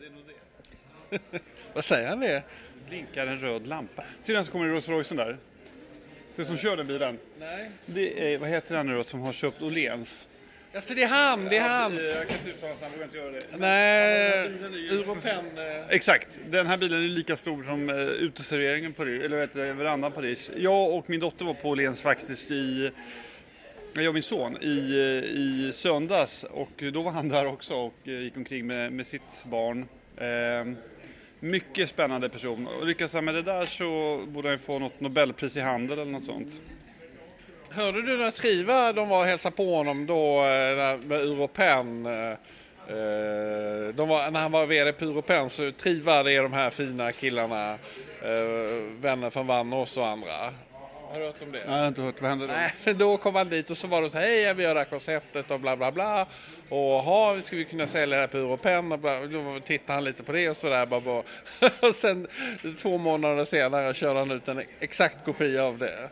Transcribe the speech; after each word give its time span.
Det 0.00 0.06
är 0.06 0.10
nog 0.10 0.22
det. 0.26 1.40
Vad 1.74 1.84
säger 1.84 2.08
han 2.08 2.20
det? 2.20 2.42
Blinkar 2.88 3.26
en 3.26 3.38
röd 3.38 3.66
lampa. 3.66 4.04
Ser 4.20 4.32
du 4.32 4.34
den 4.34 4.44
som 4.44 4.52
kommer 4.52 4.66
i 4.66 4.70
Rolls 4.70 4.88
Roycen 4.88 5.16
där? 5.16 5.38
Ser 6.28 6.44
som 6.44 6.56
kör 6.56 6.76
den 6.76 6.86
bilen? 6.86 7.18
Nej. 7.38 7.70
Det 7.86 8.34
är, 8.34 8.38
vad 8.38 8.48
heter 8.48 8.76
han 8.76 8.86
nu 8.86 8.94
då 8.94 9.04
som 9.04 9.20
har 9.20 9.32
köpt 9.32 9.62
Åhléns? 9.62 10.28
Alltså 10.74 10.94
det 10.94 11.02
är 11.02 11.08
han, 11.08 11.44
det 11.44 11.56
är 11.56 11.68
han! 11.68 11.96
Jag 11.96 12.28
kan 12.28 12.36
inte 12.38 12.50
uttala 12.50 12.74
sig, 12.74 12.82
jag 12.86 12.90
vågar 12.90 13.04
inte 13.04 13.16
göra 13.16 13.30
det. 13.30 13.40
Nej, 13.56 14.46
Europen. 14.90 15.58
eh, 15.58 15.88
Exakt, 15.88 16.28
den 16.50 16.66
här 16.66 16.76
bilen 16.76 17.04
är 17.04 17.08
lika 17.08 17.36
stor 17.36 17.62
som 17.62 17.88
uh, 17.90 17.96
uteserveringen 18.00 18.92
på 18.92 19.04
Rish, 19.04 19.24
eller 19.24 19.40
heter 19.40 19.60
det, 19.60 19.72
verandan 19.72 20.12
på 20.12 20.20
Rish. 20.20 20.50
Jag 20.56 20.90
och 20.94 21.10
min 21.10 21.20
dotter 21.20 21.44
var 21.44 21.54
på 21.54 21.68
Åhléns 21.68 22.02
faktiskt 22.02 22.50
i, 22.50 22.90
jag 23.94 24.08
och 24.08 24.14
min 24.14 24.22
son, 24.22 24.56
i, 24.62 24.94
i 25.36 25.72
söndags 25.72 26.44
och 26.44 26.82
då 26.92 27.02
var 27.02 27.10
han 27.10 27.28
där 27.28 27.46
också 27.46 27.74
och 27.74 27.94
eh, 28.04 28.20
gick 28.20 28.36
omkring 28.36 28.66
med, 28.66 28.92
med 28.92 29.06
sitt 29.06 29.44
barn. 29.44 29.88
Eh, 30.16 30.74
mycket 31.40 31.88
spännande 31.88 32.28
person 32.28 32.66
och 32.66 32.86
lyckas 32.86 33.14
han 33.14 33.24
med 33.24 33.34
det 33.34 33.42
där 33.42 33.64
så 33.64 34.20
borde 34.26 34.48
han 34.48 34.58
få 34.58 34.78
något 34.78 35.00
Nobelpris 35.00 35.56
i 35.56 35.60
handel 35.60 35.98
eller 35.98 36.12
något 36.12 36.24
sånt. 36.24 36.62
Hörde 37.70 38.02
du 38.02 38.16
när 38.16 38.30
Triva 38.30 38.92
de 38.92 39.08
var 39.08 39.18
och 39.18 39.24
hälsade 39.24 39.56
på 39.56 39.76
honom 39.76 40.06
då 40.06 40.38
eh, 40.38 40.98
med 40.98 41.12
Europen? 41.12 42.06
Eh, 42.06 42.38
de 43.94 44.08
var, 44.08 44.30
när 44.30 44.40
han 44.40 44.52
var 44.52 44.66
VD 44.66 44.92
på 44.92 45.04
Europen 45.04 45.50
så 45.50 45.72
Triva 45.72 46.22
det 46.22 46.32
är 46.32 46.42
de 46.42 46.52
här 46.52 46.70
fina 46.70 47.12
killarna, 47.12 47.78
vänner 49.00 49.30
från 49.30 49.46
Vannås 49.46 49.96
och 49.96 50.06
andra. 50.06 50.52
Har 51.12 51.20
du 51.20 51.26
hört 51.26 51.42
om 51.42 51.52
det? 51.52 51.60
Jag 51.66 51.72
har 51.72 51.88
inte 51.88 52.02
hört, 52.02 52.20
vad 52.20 52.30
hände 52.30 52.46
då? 52.46 52.52
Nej, 52.52 52.74
men 52.84 52.98
då 52.98 53.16
kom 53.16 53.34
han 53.34 53.48
dit 53.48 53.70
och 53.70 53.76
så 53.76 53.86
var 53.86 54.02
det 54.02 54.10
så 54.10 54.18
här, 54.18 54.24
hej 54.24 54.54
vi 54.54 54.62
gör 54.62 54.74
det 54.74 54.80
här 54.80 54.86
konceptet 54.86 55.50
och 55.50 55.60
bla 55.60 55.76
bla 55.76 55.92
bla. 55.92 56.26
Och 56.68 56.78
ha, 56.78 57.36
vi 57.52 57.64
kunna 57.64 57.86
sälja 57.86 58.16
det 58.16 58.20
här 58.20 58.28
på 58.28 58.36
Europen? 58.36 58.92
Och 58.92 58.98
bla, 58.98 59.26
då 59.26 59.60
tittade 59.64 59.92
han 59.92 60.04
lite 60.04 60.22
på 60.22 60.32
det 60.32 60.50
och 60.50 60.56
sådär. 60.56 60.86
Bara, 60.86 61.00
bara. 61.00 61.22
Och 61.88 61.94
sen 61.94 62.26
två 62.78 62.98
månader 62.98 63.44
senare 63.44 63.94
körde 63.94 64.18
han 64.18 64.30
ut 64.30 64.48
en 64.48 64.62
exakt 64.80 65.24
kopia 65.24 65.64
av 65.64 65.78
det. 65.78 66.10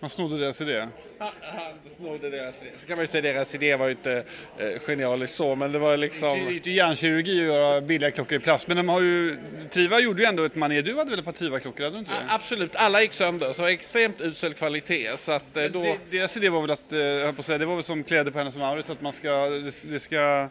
Han 0.00 0.10
snodde 0.10 0.36
deras 0.38 0.60
idé. 0.60 0.88
Han, 1.18 1.30
han 1.42 1.72
snodde 1.96 2.30
deras 2.30 2.62
idé. 2.62 2.70
Så 2.76 2.86
kan 2.86 2.96
man 2.96 3.02
ju 3.02 3.06
säga 3.06 3.22
deras 3.22 3.54
idé 3.54 3.76
var 3.76 3.86
ju 3.86 3.90
inte 3.90 4.24
eh, 4.58 4.78
genialisk 4.80 5.34
så, 5.34 5.54
men 5.54 5.72
det 5.72 5.78
var 5.78 5.88
Det 5.88 5.94
är 5.94 5.96
liksom... 5.96 6.38
ju 6.38 6.56
inte 6.56 6.70
hjärnkirurgi 6.70 7.40
att 7.40 7.46
göra 7.46 7.80
billiga 7.80 8.10
klockor 8.10 8.38
i 8.38 8.40
plast, 8.40 8.68
men 8.68 8.76
de 8.76 8.88
har 8.88 9.00
ju... 9.00 9.36
Triva 9.70 10.00
gjorde 10.00 10.22
ju 10.22 10.28
ändå 10.28 10.44
ett 10.44 10.54
manér. 10.54 10.82
Du 10.82 10.96
hade 10.96 11.10
väl 11.10 11.18
ett 11.18 11.24
par 11.24 11.32
Triva-klockor, 11.32 11.84
hade 11.84 11.96
du 11.96 11.98
inte 11.98 12.10
det? 12.10 12.18
Absolut, 12.28 12.76
alla 12.76 13.02
gick 13.02 13.12
sönder, 13.12 13.52
så 13.52 13.66
extremt 13.66 14.20
usel 14.20 14.54
kvalitet. 14.54 15.16
Så 15.16 15.32
att 15.32 15.56
eh, 15.56 15.64
då... 15.64 15.96
Deras 16.10 16.36
idé 16.36 16.48
var 16.48 16.60
väl 16.60 16.70
att, 16.70 16.92
eh, 16.92 16.98
jag 16.98 17.24
höll 17.24 17.34
på 17.34 17.40
att 17.40 17.46
säga, 17.46 17.58
det 17.58 17.66
var 17.66 17.74
väl 17.74 17.84
som 17.84 18.04
kläder 18.04 18.30
på 18.30 18.38
Hennes 18.38 18.56
Mauritz, 18.56 18.90
att 18.90 19.00
man 19.00 19.12
ska, 19.12 19.30
det, 19.48 19.90
det 19.92 19.98
ska, 19.98 20.48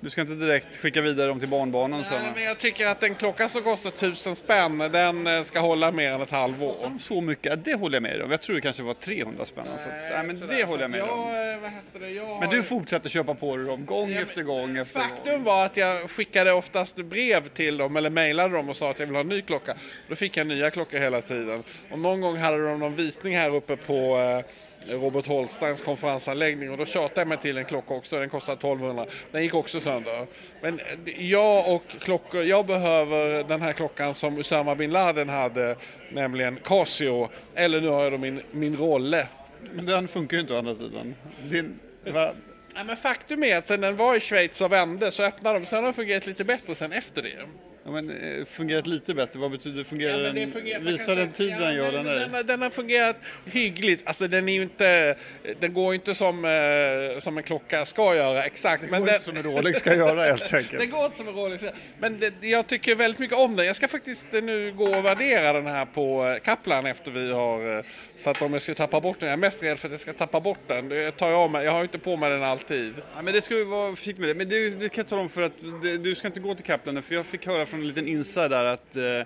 du 0.00 0.10
ska 0.10 0.20
inte 0.20 0.34
direkt 0.34 0.76
skicka 0.76 1.00
vidare 1.00 1.26
dem 1.26 1.40
till 1.40 1.48
barnbarnen 1.48 2.04
sen. 2.04 2.22
Nej, 2.22 2.32
men 2.34 2.44
jag 2.44 2.58
tycker 2.58 2.86
att 2.86 3.02
en 3.02 3.14
klocka 3.14 3.48
som 3.48 3.62
kostar 3.62 3.90
tusen 3.90 4.36
spänn, 4.36 4.78
den 4.78 5.26
eh, 5.26 5.42
ska 5.42 5.60
hålla 5.60 5.92
mer 5.92 6.12
än 6.12 6.20
ett 6.22 6.30
halvår. 6.30 6.98
Så 7.00 7.20
mycket, 7.20 7.64
det 7.64 7.74
håller 7.74 7.96
jag 7.96 8.02
med 8.02 8.22
om. 8.22 8.30
Jag 8.30 8.40
tror 8.40 8.56
det 8.56 8.62
kanske 8.62 8.82
var 8.82 8.94
300 8.94 9.44
spänn. 9.44 9.64
så, 9.66 9.88
att, 9.88 9.88
nej, 10.10 10.22
men 10.26 10.40
det 10.48 10.60
Så 10.60 10.66
håller 10.66 10.82
jag 10.82 10.90
med 10.90 11.00
dig 11.00 11.10
om. 11.10 11.34
jag, 11.34 11.54
eh, 11.54 11.60
vad 11.60 11.70
heter 11.70 12.00
det, 12.00 12.10
jag 12.10 12.40
Men 12.40 12.50
du 12.50 12.62
fortsätter 12.62 13.10
köpa 13.10 13.34
på 13.34 13.56
dig 13.56 13.66
dem, 13.66 13.86
gång 13.86 14.10
Ja, 14.10 14.20
efter 14.20 14.42
gång 14.42 14.76
efter 14.76 15.00
gång. 15.00 15.08
Faktum 15.08 15.44
var 15.44 15.64
att 15.64 15.76
jag 15.76 16.10
skickade 16.10 16.52
oftast 16.52 16.96
brev 16.96 17.48
till 17.48 17.76
dem 17.76 17.96
eller 17.96 18.10
mejlade 18.10 18.54
dem 18.56 18.68
och 18.68 18.76
sa 18.76 18.90
att 18.90 18.98
jag 18.98 19.06
vill 19.06 19.14
ha 19.14 19.20
en 19.20 19.28
ny 19.28 19.40
klocka. 19.42 19.74
Då 20.08 20.14
fick 20.14 20.36
jag 20.36 20.46
nya 20.46 20.70
klockor 20.70 20.98
hela 20.98 21.20
tiden. 21.22 21.62
Och 21.90 21.98
någon 21.98 22.20
gång 22.20 22.36
hade 22.38 22.66
de 22.68 22.78
någon 22.80 22.96
visning 22.96 23.36
här 23.36 23.54
uppe 23.54 23.76
på 23.76 24.18
eh, 24.18 24.52
Robert 24.88 25.26
Holsteins 25.26 25.82
konferensanläggning 25.82 26.70
och 26.70 26.76
då 26.76 26.86
tjatade 26.86 27.20
jag 27.20 27.28
mig 27.28 27.38
till 27.38 27.58
en 27.58 27.64
klocka 27.64 27.94
också. 27.94 28.20
Den 28.20 28.30
kostade 28.30 28.56
1200. 28.56 29.06
Den 29.30 29.42
gick 29.42 29.54
också 29.54 29.80
sönder. 29.80 30.26
Men 30.62 30.80
eh, 30.80 31.26
jag 31.30 31.74
och 31.74 31.84
klockor, 32.00 32.42
jag 32.42 32.66
behöver 32.66 33.44
den 33.44 33.62
här 33.62 33.72
klockan 33.72 34.14
som 34.14 34.38
Usama 34.38 34.74
bin 34.74 34.90
Laden 34.90 35.28
hade, 35.28 35.76
nämligen 36.12 36.56
Casio. 36.64 37.28
Eller 37.54 37.80
nu 37.80 37.88
har 37.88 38.02
jag 38.02 38.12
då 38.12 38.18
min, 38.18 38.42
min 38.50 38.76
Rolle. 38.76 39.26
Men 39.72 39.86
den 39.86 40.08
funkar 40.08 40.36
ju 40.36 40.40
inte 40.40 40.54
å 40.54 40.58
andra 40.58 40.74
sidan. 40.74 41.14
Din, 41.50 41.78
va? 42.04 42.32
Ja, 42.74 42.84
men 42.84 42.96
faktum 42.96 43.44
är 43.44 43.56
att 43.56 43.66
sen 43.66 43.80
den 43.80 43.96
var 43.96 44.16
i 44.16 44.20
Schweiz 44.20 44.60
och 44.60 44.72
vände 44.72 45.10
så 45.10 45.22
öppnade 45.22 45.58
de. 45.58 45.66
Sen 45.66 45.76
har 45.76 45.84
den 45.84 45.94
fungerat 45.94 46.26
lite 46.26 46.44
bättre 46.44 46.74
sen 46.74 46.92
efter 46.92 47.22
det. 47.22 47.46
Ja, 47.90 47.94
men, 48.02 48.38
eh, 48.38 48.44
fungerat 48.44 48.86
lite 48.86 49.14
bättre, 49.14 49.38
vad 49.38 49.50
betyder 49.50 49.84
fungerar 49.84 50.18
Ja, 50.18 50.32
den? 50.32 50.52
fungerar- 50.52 50.80
Visar 50.80 51.16
den 51.16 51.32
tiden 51.32 51.58
den 51.58 51.66
ja, 51.68 51.72
gör 51.72 51.92
den 51.92 52.04
den, 52.04 52.30
nej? 52.32 52.44
den 52.44 52.62
har 52.62 52.70
fungerat 52.70 53.16
hyggligt. 53.44 54.02
Alltså 54.06 54.28
den 54.28 54.48
är 54.48 54.52
ju 54.52 54.62
inte, 54.62 55.16
den 55.60 55.74
går 55.74 55.92
ju 55.92 55.94
inte 55.94 56.14
som, 56.14 56.44
eh, 56.44 57.20
som 57.20 57.38
en 57.38 57.44
klocka 57.44 57.84
ska 57.84 58.14
göra 58.14 58.44
exakt. 58.44 58.82
men 58.90 59.00
går 59.00 59.06
den, 59.06 59.14
inte 59.14 59.24
som 59.24 59.36
en 59.36 59.42
Rolex 59.42 59.78
ska 59.80 59.94
göra 59.94 60.22
helt 60.22 60.54
enkelt. 60.54 60.80
Det 60.80 60.86
går 60.86 61.04
inte 61.04 61.16
som 61.16 61.28
en 61.28 61.34
Rolex. 61.34 61.64
Men 61.98 62.18
det, 62.20 62.48
jag 62.48 62.66
tycker 62.66 62.94
väldigt 62.94 63.18
mycket 63.18 63.38
om 63.38 63.56
den. 63.56 63.66
Jag 63.66 63.76
ska 63.76 63.88
faktiskt 63.88 64.34
eh, 64.34 64.42
nu 64.42 64.72
gå 64.72 64.96
och 64.96 65.04
värdera 65.04 65.52
den 65.52 65.66
här 65.66 65.84
på 65.84 66.38
Kaplan 66.44 66.86
efter 66.86 67.10
vi 67.10 67.32
har... 67.32 67.84
Så 68.16 68.30
att 68.30 68.42
om 68.42 68.52
jag 68.52 68.62
skulle 68.62 68.74
tappa 68.74 69.00
bort 69.00 69.20
den. 69.20 69.28
Jag 69.28 69.32
är 69.36 69.40
mest 69.40 69.62
rädd 69.62 69.78
för 69.78 69.88
att 69.88 69.92
jag 69.92 70.00
ska 70.00 70.12
tappa 70.12 70.40
bort 70.40 70.60
den. 70.66 70.88
Det 70.88 71.10
tar 71.10 71.30
jag 71.30 71.38
av 71.40 71.50
mig. 71.50 71.64
Jag 71.64 71.72
har 71.72 71.78
ju 71.78 71.82
inte 71.84 71.98
på 71.98 72.16
mig 72.16 72.30
den 72.30 72.42
alltid. 72.42 72.94
Ja, 73.16 73.22
men 73.22 73.34
det 73.34 73.42
ska 73.42 73.54
ju 73.54 73.64
vara 73.64 73.96
försiktig 73.96 74.20
med 74.20 74.28
det. 74.28 74.34
Men 74.34 74.48
det, 74.48 74.70
det 74.70 74.88
kan 74.88 75.02
jag 75.02 75.08
tala 75.08 75.22
om 75.22 75.28
för 75.28 75.42
att 75.42 75.52
det, 75.82 75.98
du 75.98 76.14
ska 76.14 76.28
inte 76.28 76.40
gå 76.40 76.54
till 76.54 76.64
Kaplan 76.64 77.02
för 77.02 77.14
jag 77.14 77.26
fick 77.26 77.46
höra 77.46 77.66
från 77.66 77.79
en 77.80 77.88
liten 77.88 78.08
inside 78.08 78.50
där 78.50 78.64
att 78.64 78.96
eh, 78.96 79.04
eh, 79.04 79.24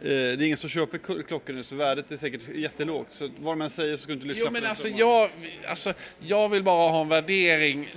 det 0.00 0.10
är 0.10 0.42
ingen 0.42 0.56
som 0.56 0.70
köper 0.70 1.22
klockor 1.22 1.52
nu 1.52 1.62
så 1.62 1.74
värdet 1.76 2.12
är 2.12 2.16
säkert 2.16 2.40
jättelågt. 2.54 3.08
Så 3.10 3.30
vad 3.38 3.58
man 3.58 3.70
säger 3.70 3.96
så 3.96 4.02
ska 4.02 4.08
du 4.08 4.14
inte 4.14 4.26
lyssna 4.26 4.40
Jo 4.40 4.46
på 4.46 4.52
men 4.52 4.62
den 4.62 4.70
alltså 4.70 4.84
summan. 4.84 4.98
jag, 4.98 5.30
alltså 5.66 5.92
jag 6.20 6.48
vill 6.48 6.62
bara 6.62 6.90
ha 6.90 7.00
en 7.00 7.08
värdering. 7.08 7.88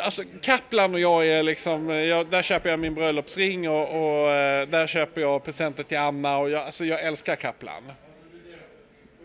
Alltså 0.00 0.22
Kaplan 0.42 0.94
och 0.94 1.00
jag 1.00 1.26
är 1.26 1.42
liksom, 1.42 1.88
jag, 1.88 2.26
där 2.30 2.42
köper 2.42 2.70
jag 2.70 2.78
min 2.78 2.94
bröllopsring 2.94 3.68
och, 3.68 3.88
och 3.88 4.30
eh, 4.30 4.68
där 4.68 4.86
köper 4.86 5.20
jag 5.20 5.44
presenter 5.44 5.82
till 5.82 5.98
Anna 5.98 6.38
och 6.38 6.50
jag, 6.50 6.62
alltså 6.62 6.84
jag 6.84 7.00
älskar 7.02 7.36
Kaplan. 7.36 7.82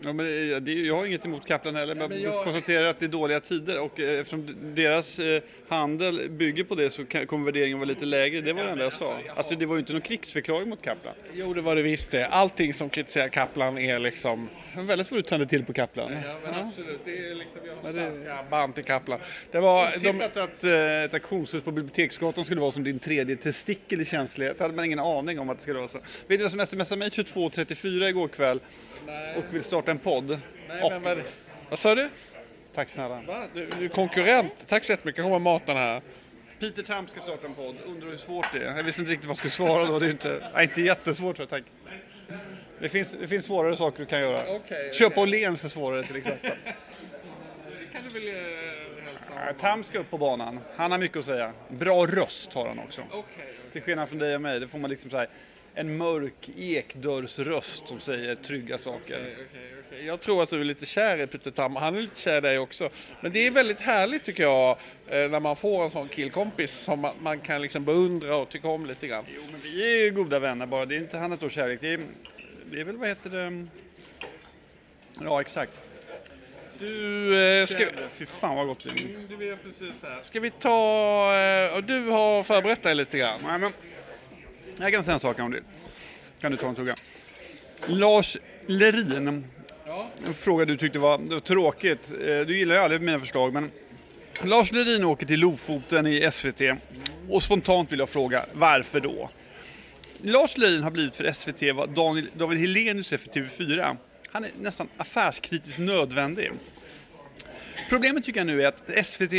Ja, 0.04 0.12
men 0.12 0.64
det, 0.64 0.72
jag 0.72 0.96
har 0.96 1.06
inget 1.06 1.26
emot 1.26 1.46
Kaplan 1.46 1.76
heller, 1.76 1.94
men 1.94 2.08
men 2.08 2.22
jag 2.22 2.44
konstaterar 2.44 2.86
att 2.86 3.00
det 3.00 3.06
är 3.06 3.08
dåliga 3.08 3.40
tider 3.40 3.80
och 3.80 4.00
eh, 4.00 4.20
eftersom 4.20 4.56
deras 4.74 5.18
eh, 5.18 5.42
handel 5.68 6.30
bygger 6.30 6.64
på 6.64 6.74
det 6.74 6.90
så 6.90 7.04
kommer 7.04 7.44
värderingen 7.44 7.78
vara 7.78 7.88
lite 7.88 8.04
lägre. 8.06 8.40
Det 8.40 8.52
var 8.52 8.64
det 8.64 8.70
enda 8.70 8.84
jag 8.84 8.92
sa. 8.92 9.18
Alltså 9.36 9.54
det 9.56 9.66
var 9.66 9.74
ju 9.74 9.80
inte 9.80 9.92
någon 9.92 10.02
krigsförklaring 10.02 10.68
mot 10.68 10.82
Kaplan. 10.82 11.14
Jo 11.34 11.54
det 11.54 11.60
var 11.60 11.76
det 11.76 11.82
visst 11.82 12.10
det. 12.10 12.26
Allting 12.26 12.74
som 12.74 12.90
kritiserar 12.90 13.28
Kaplan 13.28 13.78
är 13.78 13.98
liksom 13.98 14.48
Men 14.74 14.86
väldigt 14.86 15.06
svårt 15.06 15.26
ta 15.26 15.44
till 15.44 15.64
på 15.64 15.72
Kaplan. 15.72 16.12
Ja, 16.12 16.36
men 16.44 16.66
absolut. 16.66 17.00
Det 17.04 17.10
är 17.10 17.34
liksom, 17.34 17.60
jag 17.66 17.74
har 17.74 17.80
starka 17.82 18.50
band 18.50 18.74
till 18.74 18.84
Kaplan. 18.84 19.20
Det 19.50 19.60
var... 19.60 19.88
De, 19.94 20.12
Tippat 20.12 20.36
att 20.36 20.64
eh, 20.64 21.04
ett 21.04 21.14
auktionshus 21.14 21.62
på 21.62 21.70
Biblioteksgatan 21.70 22.44
skulle 22.44 22.60
vara 22.60 22.70
som 22.70 22.84
din 22.84 22.98
tredje 22.98 23.36
testikel 23.36 24.00
i 24.00 24.04
känslighet. 24.04 24.58
Det 24.58 24.64
hade 24.64 24.74
man 24.74 24.84
ingen 24.84 24.98
aning 24.98 25.40
om 25.40 25.50
att 25.50 25.56
det 25.56 25.62
skulle 25.62 25.78
vara 25.78 25.88
så. 25.88 25.98
Vet 25.98 26.28
du 26.28 26.36
vad 26.36 26.50
som 26.50 26.66
smsade 26.66 26.98
mig 26.98 27.08
22.34 27.08 28.08
igår 28.08 28.28
kväll 28.28 28.60
och 29.36 29.54
vill 29.54 29.62
starta 29.62 29.90
en 29.90 29.98
podd? 29.98 30.40
nej, 30.68 30.82
och, 30.82 30.92
men 30.92 31.02
vad, 31.02 31.18
vad 31.70 31.78
sa 31.78 31.94
du? 31.94 32.08
Tack 32.74 32.88
snälla. 32.88 33.22
Va? 33.22 33.46
Du, 33.54 33.70
du 33.78 33.84
är 33.84 33.88
konkurrent. 33.88 34.68
Tack 34.68 34.84
så 34.84 34.92
jättemycket. 34.92 35.22
Kommer 35.22 35.38
maten 35.38 35.76
här. 35.76 36.02
Peter 36.60 36.82
Trump 36.82 37.10
ska 37.10 37.20
starta 37.20 37.46
en 37.46 37.54
podd. 37.54 37.76
Undrar 37.86 38.10
hur 38.10 38.16
svårt 38.16 38.46
det 38.52 38.58
är. 38.58 38.76
Jag 38.76 38.82
visste 38.82 39.02
inte 39.02 39.12
riktigt 39.12 39.26
vad 39.26 39.30
jag 39.30 39.36
skulle 39.36 39.50
svara 39.50 39.84
då. 39.84 39.98
Det 39.98 40.06
är 40.06 40.10
inte, 40.10 40.50
nej, 40.54 40.64
inte 40.64 40.82
jättesvårt 40.82 41.36
tror 41.36 41.48
jag, 41.50 41.62
tack. 41.62 41.72
Det 42.82 42.88
finns, 42.88 43.16
det 43.20 43.28
finns 43.28 43.44
svårare 43.44 43.76
saker 43.76 43.98
du 43.98 44.06
kan 44.06 44.20
göra. 44.20 44.38
Okej, 44.48 44.90
Köpa 44.92 45.20
Åhléns 45.20 45.64
är 45.64 45.68
svårare 45.68 46.02
till 46.02 46.16
exempel. 46.16 46.50
kan 47.92 48.02
du 48.08 48.20
väl 48.20 48.28
eh, 48.28 49.04
hälsa? 49.04 49.34
Nej, 49.34 49.54
Tam 49.60 49.84
ska 49.84 49.98
upp 49.98 50.10
på 50.10 50.18
banan. 50.18 50.60
Han 50.76 50.90
har 50.90 50.98
mycket 50.98 51.16
att 51.16 51.24
säga. 51.24 51.52
Bra 51.68 52.06
röst 52.06 52.54
har 52.54 52.68
han 52.68 52.78
också. 52.78 53.02
Okej. 53.10 53.54
Till 53.72 53.82
skillnad 53.82 54.08
från 54.08 54.18
dig 54.18 54.34
och 54.34 54.40
mig, 54.40 54.60
det 54.60 54.68
får 54.68 54.78
man 54.78 54.90
liksom 54.90 55.10
så 55.10 55.16
här 55.16 55.28
en 55.74 55.96
mörk 55.96 56.50
ekdörrsröst 56.56 57.88
som 57.88 58.00
säger 58.00 58.34
trygga 58.34 58.78
saker. 58.78 59.18
Okej, 59.20 59.46
okej. 59.90 60.06
Jag 60.06 60.20
tror 60.20 60.42
att 60.42 60.50
du 60.50 60.60
är 60.60 60.64
lite 60.64 60.86
kär 60.86 61.20
i 61.20 61.26
Peter 61.26 61.50
Tam. 61.50 61.76
Han 61.76 61.96
är 61.96 62.00
lite 62.00 62.20
kär 62.20 62.38
i 62.38 62.40
dig 62.40 62.58
också. 62.58 62.90
Men 63.20 63.32
det 63.32 63.46
är 63.46 63.50
väldigt 63.50 63.80
härligt 63.80 64.22
tycker 64.22 64.42
jag 64.42 64.70
eh, 65.08 65.30
när 65.30 65.40
man 65.40 65.56
får 65.56 65.84
en 65.84 65.90
sån 65.90 66.08
killkompis 66.08 66.72
som 66.72 67.10
man, 67.20 67.40
kan 67.40 67.62
liksom 67.62 67.84
beundra 67.84 68.36
och 68.36 68.48
tycka 68.48 68.68
om 68.68 68.86
lite 68.86 69.06
grann. 69.06 69.24
Jo, 69.34 69.42
men 69.50 69.60
vi 69.60 69.92
är 69.92 70.04
ju 70.04 70.10
goda 70.10 70.38
vänner 70.38 70.66
bara. 70.66 70.86
Det 70.86 70.96
är 70.96 70.98
inte 70.98 71.18
ett 71.18 71.42
års 71.42 71.52
kärlek. 71.52 71.80
Det 71.80 71.92
är, 71.92 72.00
det 72.72 72.80
är 72.80 72.84
väl, 72.84 72.96
vad 72.96 73.08
heter 73.08 73.30
det? 73.30 73.66
Ja, 75.24 75.40
exakt. 75.40 75.72
Du, 76.78 77.42
eh, 77.44 77.66
ska, 77.66 77.86
Fy 78.14 78.26
fan 78.26 78.56
vad 78.56 78.66
gott 78.66 78.84
det 78.84 78.90
är. 79.02 79.04
Mm, 79.14 79.26
du 79.38 79.52
är 79.52 79.56
precis 79.56 80.00
där. 80.00 80.20
Ska 80.22 80.40
vi 80.40 80.50
ta... 80.50 81.34
eh, 81.34 81.76
Och 81.76 81.84
du 81.84 82.08
har 82.08 82.42
förberett 82.42 82.82
dig 82.82 82.94
lite 82.94 83.18
grann. 83.18 83.40
Nej, 83.44 83.58
men 83.58 83.72
jag 84.78 84.92
kan 84.92 85.04
säga 85.04 85.14
en 85.14 85.20
sak 85.20 85.38
om 85.38 85.50
det. 85.50 85.60
Kan 86.40 86.52
du 86.52 86.58
ta 86.58 86.68
en 86.68 86.74
tugga? 86.74 86.94
Lars 87.86 88.36
Lerin. 88.66 89.44
En 90.26 90.34
fråga 90.34 90.64
du 90.64 90.76
tyckte 90.76 90.98
var, 90.98 91.18
var 91.18 91.40
tråkigt. 91.40 92.12
Eh, 92.12 92.40
Du 92.46 92.58
gillar 92.58 92.74
ju 92.74 92.80
aldrig 92.80 93.00
mina 93.00 93.18
förslag, 93.20 93.52
men 93.52 93.70
Lars 94.42 94.72
Lerin 94.72 95.04
åker 95.04 95.26
till 95.26 95.40
Lofoten 95.40 96.06
i 96.06 96.30
SVT 96.32 96.60
och 97.30 97.42
spontant 97.42 97.92
vill 97.92 97.98
jag 97.98 98.08
fråga, 98.08 98.46
varför 98.52 99.00
då? 99.00 99.30
Lars 100.22 100.58
Lerin 100.58 100.82
har 100.82 100.90
blivit 100.90 101.16
för 101.16 101.32
SVT 101.32 101.76
vad 101.76 101.90
Daniel, 101.90 102.26
David 102.36 102.58
Helenius 102.58 103.12
är 103.12 103.16
för 103.16 103.28
TV4. 103.28 103.96
Han 104.32 104.44
är 104.44 104.50
nästan 104.60 104.88
affärskritiskt 104.96 105.78
nödvändig. 105.78 106.50
Problemet 107.88 108.24
tycker 108.24 108.40
jag 108.40 108.46
nu 108.46 108.62
är 108.62 108.66
att 108.66 109.06
SVT 109.06 109.32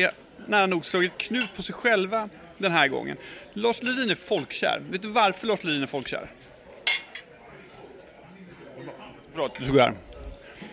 nära 0.47 0.65
nog 0.65 0.85
slagit 0.85 1.17
knut 1.17 1.55
på 1.55 1.61
sig 1.61 1.75
själva 1.75 2.29
den 2.57 2.71
här 2.71 2.87
gången. 2.87 3.17
Lars 3.53 3.83
Lerin 3.83 4.09
är 4.09 4.15
folkkär. 4.15 4.81
Vet 4.89 5.01
du 5.01 5.07
varför 5.07 5.47
Lars 5.47 5.63
Lerin 5.63 5.83
är 5.83 5.87
folkkär? 5.87 6.31
Förlåt, 9.31 9.55
du 9.59 9.65
såg 9.65 9.93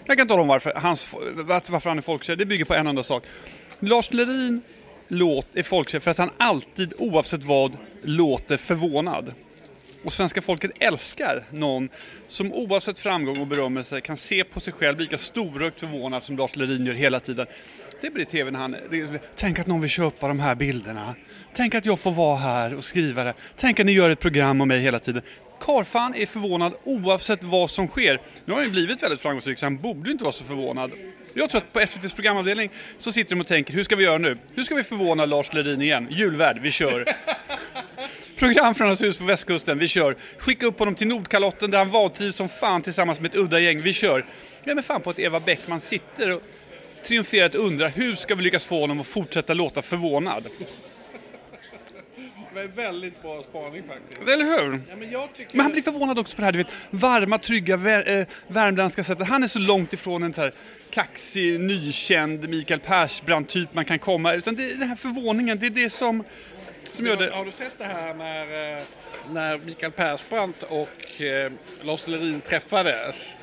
Jag 0.05 0.19
kan 0.19 0.29
tala 0.29 0.43
om 0.43 0.49
varför, 0.49 0.73
hans, 0.77 1.15
varför 1.69 1.89
han 1.89 1.99
är 1.99 2.03
folkkär. 2.03 2.37
Det 2.37 2.47
bygger 2.47 2.65
på 2.65 2.75
en 2.75 2.87
enda 2.87 3.03
sak. 3.03 3.25
Lars 3.79 4.13
Lerin 4.13 4.63
låt 5.09 5.47
är 5.55 5.63
folkkär 5.63 5.99
för 5.99 6.11
att 6.11 6.19
han 6.19 6.31
alltid, 6.37 6.95
oavsett 6.99 7.45
vad, 7.45 7.77
låter 8.03 8.57
förvånad. 8.57 9.35
Och 10.05 10.13
svenska 10.13 10.43
folket 10.43 10.71
älskar 10.79 11.45
någon 11.51 11.89
som 12.29 12.53
oavsett 12.53 12.99
framgång 12.99 13.41
och 13.41 13.47
berömmelse 13.47 14.01
kan 14.01 14.17
se 14.17 14.45
på 14.45 14.61
sig 14.61 14.73
själv 14.73 15.01
lika 15.01 15.19
storögt 15.19 15.81
förvånad 15.81 16.23
som 16.23 16.37
Lars 16.37 16.57
Lerin 16.57 16.87
gör 16.87 16.95
hela 16.95 17.21
tiden. 17.21 17.47
Det 18.01 18.11
blir 18.11 18.25
tv 18.25 18.51
när 18.51 18.59
han... 18.59 18.77
Tänk 19.37 19.59
att 19.59 19.67
någon 19.67 19.81
vill 19.81 19.91
köpa 19.91 20.29
de 20.29 20.41
här 20.41 20.55
bilderna. 20.55 21.15
Tänk 21.55 21.75
att 21.75 21.87
jag 21.87 22.01
får 22.01 22.13
vara 22.13 22.37
här 22.37 22.75
och 22.75 22.85
skriva 22.85 23.25
det. 23.25 23.35
Tänk 23.57 23.81
att 23.81 23.87
ni 23.87 23.93
gör 23.93 24.11
ett 24.11 24.21
program 24.21 24.61
om 24.61 24.69
mig 24.69 24.81
hela 24.81 24.99
tiden. 24.99 25.23
Karfan 25.61 26.15
är 26.15 26.27
förvånad 26.27 26.73
oavsett 26.85 27.45
vad 27.45 27.71
som 27.71 27.89
sker. 27.89 28.21
Nu 28.45 28.53
har 28.53 28.59
han 28.59 28.65
ju 28.65 28.71
blivit 28.71 29.03
väldigt 29.03 29.21
framgångsrik 29.21 29.59
så 29.59 29.67
han 29.67 29.77
borde 29.77 30.11
inte 30.11 30.25
vara 30.25 30.33
så 30.33 30.45
förvånad. 30.45 30.93
Jag 31.35 31.51
tror 31.51 31.61
att 31.61 31.73
på 31.73 31.81
SVTs 31.81 32.13
programavdelning 32.13 32.71
så 32.99 33.13
sitter 33.13 33.31
de 33.31 33.41
och 33.41 33.47
tänker, 33.47 33.73
hur 33.75 33.85
ska 33.85 33.97
vi 33.97 34.05
göra 34.05 34.19
nu? 34.19 34.39
Hur 34.55 34.63
ska 34.63 34.75
vi 34.75 34.83
förvåna 34.83 35.25
Lars 35.25 35.53
Lerin 35.53 35.83
igen? 35.83 36.07
Julvärd, 36.11 36.59
vi 36.63 36.71
kör! 36.71 37.05
Program 38.41 38.75
från 38.75 38.87
hans 38.87 39.03
hus 39.03 39.17
på 39.17 39.25
västkusten, 39.25 39.79
vi 39.79 39.89
kör. 39.89 40.17
Skicka 40.39 40.67
upp 40.67 40.79
honom 40.79 40.95
till 40.95 41.07
Nordkalotten 41.07 41.71
där 41.71 41.79
han 41.79 41.91
vantrivs 41.91 42.37
som 42.37 42.49
fan 42.49 42.83
tillsammans 42.83 43.21
med 43.21 43.31
ett 43.31 43.37
udda 43.37 43.61
gäng, 43.61 43.81
vi 43.81 43.93
kör. 43.93 44.27
Jag 44.65 44.79
är 44.79 44.83
fan 44.83 45.01
på 45.01 45.11
att 45.11 45.19
Eva 45.19 45.41
Bäckman 45.41 45.81
sitter 45.81 46.35
och 46.35 46.43
triumferat 47.05 47.55
undrar 47.55 47.89
hur 47.89 48.17
ska 48.17 48.35
vi 48.35 48.43
lyckas 48.43 48.65
få 48.65 48.81
honom 48.81 49.01
att 49.01 49.07
fortsätta 49.07 49.55
låta 49.55 49.83
förvånad? 49.83 50.45
Det 52.55 52.61
är 52.61 52.69
väldigt 52.69 53.23
bra 53.23 53.43
spaning 53.43 53.83
faktiskt. 53.83 54.29
Eller 54.29 54.45
hur? 54.45 54.83
Ja, 54.91 54.97
men, 54.97 55.29
tycker... 55.37 55.57
men 55.57 55.61
han 55.61 55.73
blir 55.73 55.83
förvånad 55.83 56.19
också 56.19 56.37
på 56.37 56.41
det 56.41 56.47
här, 56.47 56.53
du 56.53 56.59
vet, 56.59 56.73
varma, 56.91 57.39
trygga, 57.39 57.77
vär, 57.77 58.19
äh, 58.19 58.27
värmländska 58.47 59.05
sättet. 59.05 59.29
Han 59.29 59.43
är 59.43 59.47
så 59.47 59.59
långt 59.59 59.93
ifrån 59.93 60.23
en 60.23 60.35
så 60.35 60.41
här 60.41 60.53
kaxig, 60.91 61.61
nykänd 61.61 62.49
Mikael 62.49 62.81
Persbrandt-typ 62.81 63.75
man 63.75 63.85
kan 63.85 63.99
komma. 63.99 64.35
Utan 64.35 64.55
det 64.55 64.73
är 64.73 64.77
den 64.77 64.89
här 64.89 64.97
förvåningen, 64.97 65.59
det 65.59 65.67
är 65.67 65.71
det 65.71 65.91
som, 65.91 66.25
som 66.93 67.07
gör 67.07 67.17
det. 67.17 67.31
Har 67.31 67.45
du 67.45 67.51
sett 67.51 67.79
det 67.79 67.85
här 67.85 68.15
när, 68.15 68.77
eh, 68.79 68.83
när 69.31 69.59
Mikael 69.59 69.93
Persbrandt 69.93 70.63
och 70.63 71.23
eh, 71.23 71.53
Lars 71.83 72.07
Lerin 72.07 72.41
träffades? 72.41 73.37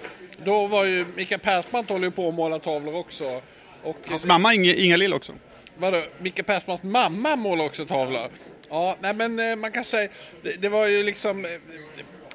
Då 0.46 0.68
var 0.68 0.86
ju 0.86 1.06
Mikael 1.16 1.42
Persbrandt 1.42 1.90
håller 1.90 2.06
ju 2.06 2.12
på 2.12 2.28
att 2.28 2.34
måla 2.34 2.60
tavlor 2.60 2.96
också. 2.96 3.42
Och 3.84 3.98
Hans 4.08 4.26
mamma 4.26 4.54
Inge, 4.54 4.74
Inga 4.74 4.98
Lill 4.98 5.14
också. 5.14 5.34
Vadå, 5.78 6.02
Mikael 6.20 6.46
Persbrandts 6.46 6.84
mamma 6.84 7.36
målar 7.36 7.66
också 7.66 7.86
tavlor? 7.86 8.30
Ja, 8.70 8.98
nej 9.00 9.14
men 9.14 9.40
eh, 9.40 9.56
man 9.56 9.72
kan 9.72 9.84
säga, 9.84 10.10
det, 10.42 10.62
det 10.62 10.70
var 10.70 10.88
ju 10.88 11.04
liksom, 11.04 11.46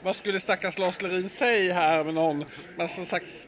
vad 0.02 0.16
skulle 0.16 0.40
stackars 0.40 0.78
Lars 0.78 1.02
Lerin 1.02 1.28
säga 1.28 1.74
här 1.74 2.04
med 2.04 2.14
någon, 2.14 2.44
massa 2.76 3.04
slags 3.04 3.46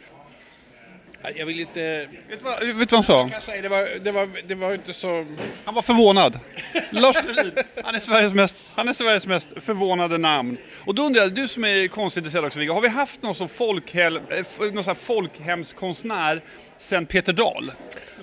jag 1.36 1.46
vill 1.46 1.60
inte... 1.60 2.08
Vet 2.28 2.38
du 2.38 2.44
vad, 2.44 2.64
vet 2.64 2.92
vad 2.92 2.92
han 2.92 3.02
sa? 3.02 3.40
Säga, 3.40 3.62
det, 3.62 3.68
var, 3.68 3.98
det, 3.98 4.12
var, 4.12 4.28
det 4.46 4.54
var 4.54 4.74
inte 4.74 4.92
så... 4.92 5.26
Han 5.64 5.74
var 5.74 5.82
förvånad. 5.82 6.38
Lars 6.90 7.16
Lerin, 7.16 7.52
han 7.84 7.94
är, 7.94 8.00
Sveriges 8.00 8.34
mest, 8.34 8.54
han 8.74 8.88
är 8.88 8.92
Sveriges 8.92 9.26
mest 9.26 9.48
förvånade 9.56 10.18
namn. 10.18 10.56
Och 10.86 10.94
då 10.94 11.02
undrar 11.02 11.22
jag, 11.22 11.34
du 11.34 11.48
som 11.48 11.64
är 11.64 11.88
konstintresserad 11.88 12.44
också 12.44 12.58
Viggo, 12.58 12.72
har 12.72 12.80
vi 12.80 12.88
haft 12.88 13.22
någon 13.22 13.34
sån 13.34 13.48
folkhel, 13.48 14.16
eh, 14.16 14.72
någon 14.72 14.84
sån 14.84 14.96
folkhemskonstnär 14.96 16.42
sen 16.78 17.06
Peter 17.06 17.32
Dahl? 17.32 17.72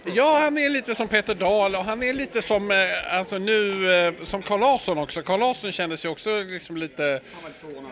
Ja, 0.05 0.39
han 0.39 0.57
är 0.57 0.69
lite 0.69 0.95
som 0.95 1.07
Peter 1.07 1.35
Dahl 1.35 1.75
och 1.75 1.85
han 1.85 2.03
är 2.03 2.13
lite 2.13 2.41
som, 2.41 2.71
eh, 2.71 3.17
alltså 3.17 3.37
nu, 3.37 3.91
eh, 3.93 4.13
som 4.23 4.41
Carl 4.41 4.59
Larsson 4.59 4.97
också. 4.97 5.21
Carl 5.21 5.39
Larsson 5.39 5.71
kändes 5.71 6.05
ju 6.05 6.09
också 6.09 6.41
liksom 6.41 6.77
lite... 6.77 7.03
Han 7.03 7.43
var 7.43 7.49
lite 7.49 7.59
förvånad. 7.59 7.91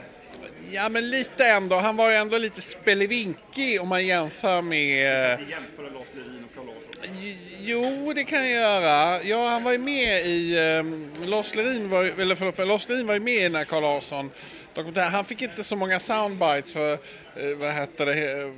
Ja, 0.71 0.89
men 0.89 1.09
lite 1.09 1.47
ändå. 1.47 1.75
Han 1.75 1.95
var 1.95 2.09
ju 2.09 2.15
ändå 2.15 2.37
lite 2.37 2.61
spelevinkig 2.61 3.81
om 3.81 3.87
man 3.87 4.05
jämför 4.07 4.61
med... 4.61 5.37
Kan 5.37 5.49
jämföra 5.49 5.89
Lars 5.89 6.07
Lerin 6.15 6.45
och 6.45 6.55
Carl 6.55 6.65
Larsson? 6.65 7.35
Jo, 7.59 8.13
det 8.15 8.23
kan 8.23 8.39
jag 8.39 8.49
göra. 8.49 9.23
Ja, 9.23 9.49
han 9.49 9.63
var 9.63 9.71
ju 9.71 9.77
med 9.77 10.25
i... 10.25 10.57
Um, 10.57 11.11
Lars 11.25 11.55
Lerin 11.55 11.89
var, 11.89 12.03
eller 12.03 12.35
förlåt, 12.35 12.67
Lars 12.67 12.89
Lerin 12.89 13.07
var 13.07 13.13
ju 13.13 13.19
med 13.19 13.45
i 13.45 13.49
när 13.49 13.63
Carl 13.63 13.81
Larsson 13.81 14.31
dokumentär. 14.73 15.09
Han 15.09 15.25
fick 15.25 15.41
inte 15.41 15.63
så 15.63 15.75
många 15.75 15.99
soundbites 15.99 16.73
för, 16.73 16.93
uh, 16.93 17.57
vad 17.57 17.73
heter 17.73 18.05
det, 18.05 18.43
uh, 18.43 18.53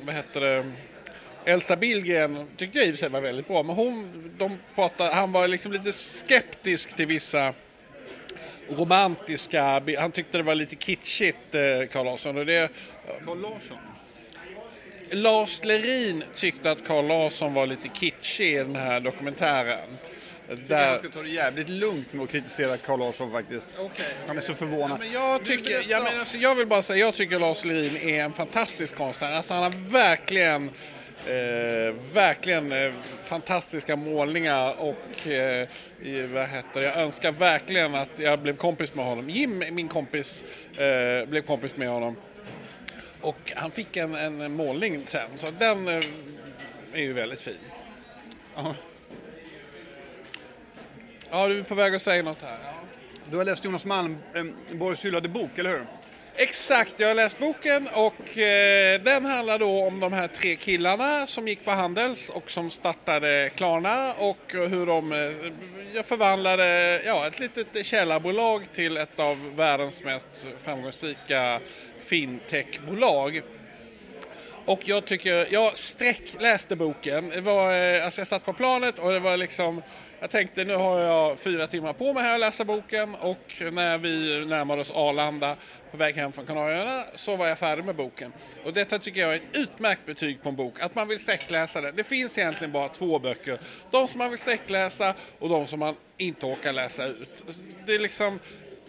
vad 0.00 0.14
heter 0.14 0.40
det, 0.40 0.72
Elsa 1.44 1.76
Billgren 1.76 2.48
tyckte 2.56 2.78
jag 2.78 2.86
i 2.86 2.90
och 2.90 2.94
för 2.94 2.98
sig 2.98 3.08
var 3.08 3.20
väldigt 3.20 3.48
bra, 3.48 3.62
men 3.62 3.76
hon, 3.76 4.30
de 4.38 4.58
pratade, 4.74 5.14
han 5.14 5.32
var 5.32 5.48
liksom 5.48 5.72
lite 5.72 5.92
skeptisk 5.92 6.96
till 6.96 7.06
vissa 7.06 7.54
romantiska, 8.68 9.82
han 9.98 10.12
tyckte 10.12 10.38
det 10.38 10.44
var 10.44 10.54
lite 10.54 10.76
kitschigt, 10.76 11.54
eh, 11.54 11.60
Carl 11.92 12.04
Larsson. 12.04 12.38
Och 12.38 12.46
det, 12.46 12.72
Carl 13.26 13.40
Larsson? 13.40 13.78
Lars 15.10 15.64
Lerin 15.64 16.24
tyckte 16.34 16.70
att 16.70 16.86
Carl 16.86 17.06
Larsson 17.06 17.54
var 17.54 17.66
lite 17.66 17.88
kitschig 17.88 18.54
i 18.54 18.58
den 18.58 18.76
här 18.76 19.00
dokumentären. 19.00 19.98
Där... 20.68 20.90
Jag 20.90 20.98
ska 20.98 21.08
ta 21.08 21.22
det 21.22 21.28
jävligt 21.28 21.68
lugnt 21.68 22.12
med 22.12 22.24
att 22.24 22.30
kritisera 22.30 22.76
Carl 22.76 22.98
Larsson 22.98 23.30
faktiskt. 23.30 23.70
Okay. 23.78 24.06
Han 24.26 24.36
är 24.36 24.40
så 24.40 24.54
förvånad. 24.54 24.90
Ja, 24.90 24.96
men 24.98 25.12
jag, 25.12 25.44
tycker, 25.44 25.82
ja, 25.88 26.02
men 26.10 26.18
alltså, 26.18 26.36
jag 26.36 26.54
vill 26.54 26.66
bara 26.66 26.82
säga, 26.82 27.06
jag 27.06 27.14
tycker 27.14 27.38
Lars 27.38 27.64
Lerin 27.64 27.96
är 27.96 28.24
en 28.24 28.32
fantastisk 28.32 28.96
konstnär. 28.96 29.32
Alltså, 29.32 29.54
han 29.54 29.62
har 29.62 29.90
verkligen 29.90 30.70
Eh, 31.26 31.94
verkligen 32.12 32.72
eh, 32.72 32.92
fantastiska 33.22 33.96
målningar 33.96 34.74
och 34.80 35.28
eh, 35.28 35.68
vad 36.32 36.48
heter 36.48 36.82
jag 36.82 36.96
önskar 36.96 37.32
verkligen 37.32 37.94
att 37.94 38.18
jag 38.18 38.38
blev 38.40 38.56
kompis 38.56 38.94
med 38.94 39.04
honom. 39.04 39.30
Jim, 39.30 39.64
min 39.70 39.88
kompis, 39.88 40.44
eh, 40.78 41.28
blev 41.28 41.42
kompis 41.42 41.76
med 41.76 41.88
honom. 41.88 42.16
Och 43.20 43.52
han 43.56 43.70
fick 43.70 43.96
en, 43.96 44.14
en 44.14 44.52
målning 44.52 45.02
sen, 45.06 45.28
så 45.36 45.50
den 45.58 45.88
eh, 45.88 46.04
är 46.92 47.02
ju 47.02 47.12
väldigt 47.12 47.40
fin. 47.40 47.58
Ja. 48.56 48.74
ja, 51.30 51.48
du 51.48 51.58
är 51.58 51.62
på 51.62 51.74
väg 51.74 51.94
att 51.94 52.02
säga 52.02 52.22
något 52.22 52.42
här. 52.42 52.58
Ja. 52.64 52.74
Du 53.30 53.36
har 53.36 53.44
läst 53.44 53.64
Jonas 53.64 53.84
Malmborgs 53.84 55.04
hyllade 55.04 55.28
bok, 55.28 55.58
eller 55.58 55.70
hur? 55.70 55.86
Exakt, 56.36 57.00
jag 57.00 57.08
har 57.08 57.14
läst 57.14 57.38
boken 57.38 57.88
och 57.92 58.38
eh, 58.38 59.00
den 59.00 59.24
handlar 59.24 59.58
då 59.58 59.84
om 59.84 60.00
de 60.00 60.12
här 60.12 60.28
tre 60.28 60.56
killarna 60.56 61.26
som 61.26 61.48
gick 61.48 61.64
på 61.64 61.70
Handels 61.70 62.30
och 62.30 62.50
som 62.50 62.70
startade 62.70 63.50
Klarna 63.54 64.14
och 64.14 64.52
hur 64.52 64.86
de 64.86 65.12
eh, 65.12 66.02
förvandlade 66.02 67.02
ja, 67.06 67.26
ett 67.26 67.40
litet 67.40 67.86
källarbolag 67.86 68.72
till 68.72 68.96
ett 68.96 69.20
av 69.20 69.56
världens 69.56 70.04
mest 70.04 70.46
framgångsrika 70.64 71.60
fintechbolag. 71.98 73.42
Och 74.64 74.80
jag 74.84 75.04
tycker, 75.04 75.46
jag 75.50 75.78
sträckläste 75.78 76.76
boken. 76.76 77.30
Det 77.30 77.40
var, 77.40 77.72
eh, 77.72 78.04
alltså 78.04 78.20
jag 78.20 78.28
satt 78.28 78.44
på 78.44 78.52
planet 78.52 78.98
och 78.98 79.10
det 79.10 79.20
var 79.20 79.36
liksom 79.36 79.82
jag 80.24 80.30
tänkte 80.30 80.64
nu 80.64 80.76
har 80.76 81.00
jag 81.00 81.38
fyra 81.38 81.66
timmar 81.66 81.92
på 81.92 82.12
mig 82.12 82.22
här 82.22 82.34
att 82.34 82.40
läsa 82.40 82.64
boken 82.64 83.14
och 83.14 83.62
när 83.72 83.98
vi 83.98 84.44
närmade 84.46 84.80
oss 84.80 84.90
Arlanda 84.90 85.56
på 85.90 85.96
väg 85.96 86.14
hem 86.14 86.32
från 86.32 86.46
Kanarieöarna 86.46 87.04
så 87.14 87.36
var 87.36 87.46
jag 87.46 87.58
färdig 87.58 87.84
med 87.84 87.96
boken. 87.96 88.32
Och 88.64 88.72
detta 88.72 88.98
tycker 88.98 89.20
jag 89.20 89.30
är 89.30 89.36
ett 89.36 89.58
utmärkt 89.58 90.06
betyg 90.06 90.42
på 90.42 90.48
en 90.48 90.56
bok, 90.56 90.80
att 90.80 90.94
man 90.94 91.08
vill 91.08 91.18
sträckläsa 91.18 91.80
den. 91.80 91.96
Det 91.96 92.04
finns 92.04 92.38
egentligen 92.38 92.72
bara 92.72 92.88
två 92.88 93.18
böcker. 93.18 93.60
De 93.90 94.08
som 94.08 94.18
man 94.18 94.30
vill 94.30 94.38
sträckläsa 94.38 95.14
och 95.38 95.48
de 95.48 95.66
som 95.66 95.78
man 95.78 95.94
inte 96.16 96.46
orkar 96.46 96.72
läsa 96.72 97.06
ut. 97.06 97.44
Det 97.86 97.94
är 97.94 97.98
liksom 97.98 98.38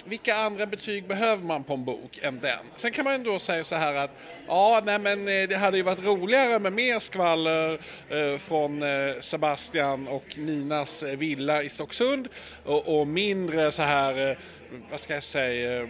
vilka 0.05 0.35
andra 0.35 0.65
betyg 0.65 1.07
behöver 1.07 1.43
man 1.43 1.63
på 1.63 1.73
en 1.73 1.85
bok 1.85 2.19
än 2.21 2.39
den? 2.39 2.59
Sen 2.75 2.91
kan 2.91 3.05
man 3.05 3.13
ändå 3.13 3.39
säga 3.39 3.63
så 3.63 3.75
här 3.75 3.93
att 3.93 4.11
ja, 4.47 4.81
nej 4.85 4.99
men 4.99 5.19
eh, 5.19 5.49
det 5.49 5.55
hade 5.55 5.77
ju 5.77 5.83
varit 5.83 6.03
roligare 6.03 6.59
med 6.59 6.73
mer 6.73 6.99
skvaller 6.99 7.79
eh, 8.09 8.37
från 8.37 8.83
eh, 8.83 9.19
Sebastian 9.19 10.07
och 10.07 10.37
Ninas 10.37 11.03
villa 11.03 11.63
i 11.63 11.69
Stocksund 11.69 12.27
och, 12.63 12.99
och, 12.99 13.07
mindre 13.07 13.71
så 13.71 13.81
här, 13.81 14.29
eh, 14.31 14.37
vad 14.91 14.99
ska 14.99 15.13
jag 15.13 15.23
säga, 15.23 15.81
eh, 15.81 15.89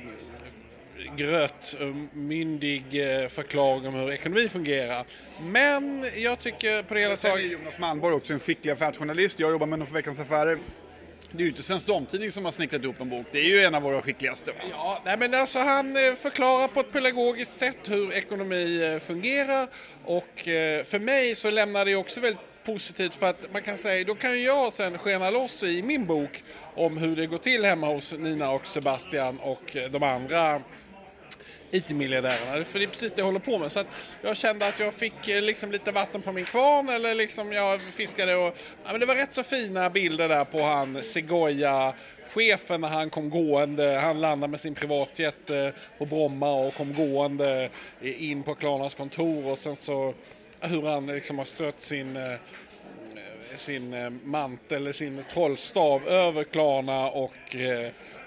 gröt, 1.17 1.75
myndig 2.13 2.83
förklaring 3.29 3.87
om 3.87 3.93
hur 3.93 4.11
ekonomi 4.11 4.49
fungerar. 4.49 5.05
Men 5.41 6.05
jag 6.15 6.39
tycker 6.39 6.83
på 6.83 6.93
det 6.93 6.99
hela 6.99 7.17
taget... 7.17 7.51
Jonas 7.51 7.79
Malmborg 7.79 8.15
också 8.15 8.33
en 8.33 8.39
skicklig 8.39 8.71
affärsjournalist. 8.71 9.39
Jag 9.39 9.51
jobbar 9.51 9.67
med 9.67 9.73
honom 9.73 9.87
på 9.87 9.93
Veckans 9.93 10.19
Affärer. 10.19 10.59
Det 11.37 11.41
är 11.41 11.45
ju 11.45 11.49
inte 11.49 11.63
Svensk 11.63 11.87
Damtidning 11.87 12.31
som 12.31 12.45
har 12.45 12.51
snickrat 12.51 12.83
ihop 12.83 13.01
en 13.01 13.09
bok. 13.09 13.25
Det 13.31 13.39
är 13.39 13.43
ju 13.43 13.63
en 13.63 13.75
av 13.75 13.81
våra 13.81 13.99
skickligaste. 13.99 14.51
Va? 14.51 14.57
Ja, 14.71 15.01
nej 15.05 15.17
men 15.17 15.33
alltså 15.33 15.59
han 15.59 16.07
eh, 16.07 16.13
förklarar 16.15 16.67
på 16.67 16.79
ett 16.79 16.91
pedagogiskt 16.91 17.59
sätt 17.59 17.77
hur 17.89 18.13
ekonomi 18.13 18.83
eh, 18.83 18.99
fungerar 18.99 19.67
och 20.05 20.47
eh, 20.47 20.83
för 20.83 20.99
mig 20.99 21.35
så 21.35 21.49
lämnar 21.49 21.85
det 21.85 21.95
också 21.95 22.21
väldigt 22.21 22.41
positivt 22.65 23.15
för 23.15 23.29
att 23.29 23.53
man 23.53 23.61
kan 23.61 23.77
säga, 23.77 24.03
då 24.03 24.15
kan 24.15 24.43
jag 24.43 24.73
sen 24.73 24.97
skena 24.97 25.29
loss 25.29 25.63
i 25.63 25.83
min 25.83 26.05
bok 26.05 26.43
om 26.75 26.97
hur 26.97 27.15
det 27.15 27.25
går 27.25 27.37
till 27.37 27.65
hemma 27.65 27.87
hos 27.87 28.13
Nina 28.13 28.51
och 28.51 28.67
Sebastian 28.67 29.39
och 29.39 29.77
de 29.91 30.03
andra 30.03 30.61
IT-miljardärerna. 31.71 32.63
För 32.63 32.79
det 32.79 32.85
är 32.85 32.89
precis 32.89 33.13
det 33.13 33.19
jag 33.19 33.25
håller 33.25 33.39
på 33.39 33.57
med. 33.57 33.71
Så 33.71 33.79
att 33.79 33.87
jag 34.21 34.37
kände 34.37 34.67
att 34.67 34.79
jag 34.79 34.93
fick 34.93 35.27
eh, 35.27 35.41
liksom 35.41 35.71
lite 35.71 35.91
vatten 35.91 36.21
på 36.21 36.31
min 36.31 36.45
kvarn 36.45 36.89
eller 36.89 37.15
liksom 37.15 37.51
jag 37.51 37.81
fiskade 37.81 38.35
och 38.35 38.57
ja, 38.83 38.91
men 38.91 38.99
det 38.99 39.05
var 39.05 39.15
rätt 39.15 39.33
så 39.33 39.43
fina 39.43 39.89
bilder 39.89 40.27
där 40.27 40.45
på 40.45 40.63
han 40.63 41.03
Segoya 41.03 41.93
chefen 42.29 42.81
när 42.81 42.87
han 42.87 43.09
kom 43.09 43.29
gående. 43.29 43.99
Han 43.99 44.21
landade 44.21 44.51
med 44.51 44.59
sin 44.59 44.75
privatjet 44.75 45.51
på 45.97 46.05
Bromma 46.05 46.51
och 46.53 46.73
kom 46.73 46.93
gående 46.93 47.69
in 48.01 48.43
på 48.43 48.55
Klarnas 48.55 48.95
kontor 48.95 49.47
och 49.47 49.57
sen 49.57 49.75
så 49.75 50.13
hur 50.59 50.81
han 50.81 51.07
liksom 51.07 51.37
har 51.37 51.45
strött 51.45 51.81
sin 51.81 52.17
eh, 52.17 52.39
sin 53.55 53.93
eh, 53.93 54.09
mantel, 54.09 54.93
sin 54.93 55.23
trollstav 55.33 56.07
över 56.07 56.43
Klarna 56.43 57.09
och 57.09 57.55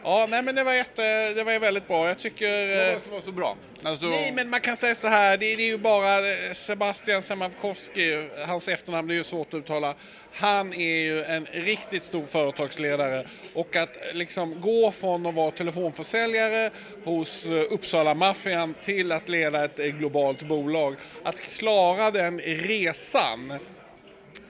Ja, 0.02 0.26
nej 0.30 0.42
men 0.42 0.54
det 0.54 0.64
var, 0.64 0.72
jätte, 0.72 1.32
det 1.34 1.44
var 1.44 1.58
väldigt 1.58 1.88
bra. 1.88 2.08
Jag 2.08 2.18
tycker... 2.18 2.76
Vad 2.76 2.86
var 2.86 2.94
det 2.94 3.00
som 3.00 3.12
var 3.12 3.20
så 3.20 3.32
bra? 3.32 3.56
Alltså... 3.82 4.06
Nej, 4.06 4.32
men 4.32 4.50
man 4.50 4.60
kan 4.60 4.76
säga 4.76 4.94
så 4.94 5.08
här. 5.08 5.36
Det, 5.36 5.56
det 5.56 5.62
är 5.62 5.66
ju 5.66 5.78
bara 5.78 6.20
Sebastian 6.54 7.22
Semavkovski, 7.22 8.28
hans 8.46 8.68
efternamn 8.68 9.08
det 9.08 9.14
är 9.14 9.16
ju 9.16 9.24
svårt 9.24 9.48
att 9.48 9.54
uttala. 9.54 9.94
Han 10.32 10.72
är 10.72 10.96
ju 10.96 11.24
en 11.24 11.46
riktigt 11.46 12.02
stor 12.02 12.26
företagsledare 12.26 13.26
och 13.54 13.76
att 13.76 13.96
liksom 14.12 14.60
gå 14.60 14.90
från 14.90 15.26
att 15.26 15.34
vara 15.34 15.50
telefonförsäljare 15.50 16.70
hos 17.04 17.46
eh, 17.46 17.64
Uppsala-maffian 17.70 18.74
till 18.82 19.12
att 19.12 19.28
leda 19.28 19.64
ett 19.64 19.76
globalt 19.76 20.42
bolag. 20.42 20.96
Att 21.22 21.40
klara 21.40 22.10
den 22.10 22.40
resan 22.40 23.58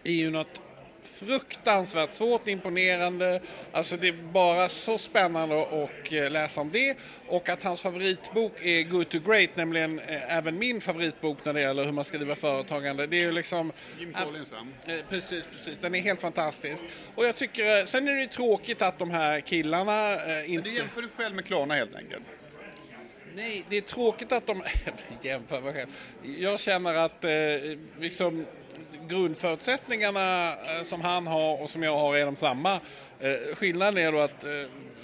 är 0.05 0.13
ju 0.13 0.31
något 0.31 0.63
fruktansvärt 1.09 2.13
svårt, 2.13 2.47
imponerande. 2.47 3.41
Alltså 3.73 3.97
det 3.97 4.09
är 4.09 4.33
bara 4.33 4.69
så 4.69 4.99
spännande 4.99 5.63
att 5.63 6.13
eh, 6.13 6.31
läsa 6.31 6.61
om 6.61 6.71
det. 6.71 6.97
Och 7.29 7.49
att 7.49 7.65
hans 7.65 7.83
favoritbok 7.83 8.53
är 8.63 8.83
Good 8.83 9.09
to 9.09 9.19
Great, 9.19 9.57
nämligen 9.57 9.99
eh, 9.99 10.37
även 10.37 10.59
min 10.59 10.81
favoritbok 10.81 11.45
när 11.45 11.53
det 11.53 11.61
gäller 11.61 11.85
hur 11.85 11.93
man 11.93 12.05
ska 12.05 12.19
driva 12.19 12.35
företagande. 12.35 13.07
Det 13.07 13.17
är 13.17 13.25
ju 13.25 13.33
liksom... 13.33 13.73
Jim 13.99 14.13
Collins? 14.13 14.53
Eh, 14.87 14.95
precis, 15.09 15.47
precis. 15.47 15.79
Den 15.81 15.95
är 15.95 16.01
helt 16.01 16.21
fantastisk. 16.21 16.85
Och 17.15 17.25
jag 17.25 17.37
tycker, 17.37 17.87
sen 17.87 18.09
är 18.09 18.13
det 18.13 18.21
ju 18.21 18.27
tråkigt 18.27 18.83
att 18.83 18.99
de 18.99 19.11
här 19.11 19.41
killarna 19.41 20.13
inte... 20.45 20.55
Men 20.55 20.63
du 20.63 20.75
jämför 20.75 21.03
dig 21.03 21.11
själv 21.17 21.35
med 21.35 21.45
Klarna 21.45 21.75
helt 21.75 21.95
enkelt? 21.97 22.23
Nej, 23.39 23.65
det 23.69 23.77
är 23.77 23.81
tråkigt 23.81 24.33
att 24.33 24.47
de... 24.47 24.63
jämför 25.23 25.61
mig 25.61 25.75
själv. 25.75 25.89
Jag 26.23 26.61
känner 26.61 26.95
att 26.95 27.25
eh, 27.25 27.31
liksom 28.01 28.47
grundförutsättningarna 29.09 30.53
eh, 30.53 30.85
som 30.85 31.01
han 31.01 31.27
har 31.27 31.63
och 31.63 31.71
som 31.71 31.83
jag 31.83 31.97
har 31.97 32.17
är 32.17 32.27
de 32.27 32.37
samma. 32.37 32.81
Eh, 33.21 33.55
skillnaden 33.55 33.99
är 33.99 34.13
då 34.13 34.21
att 34.21 34.45
eh, 34.45 34.51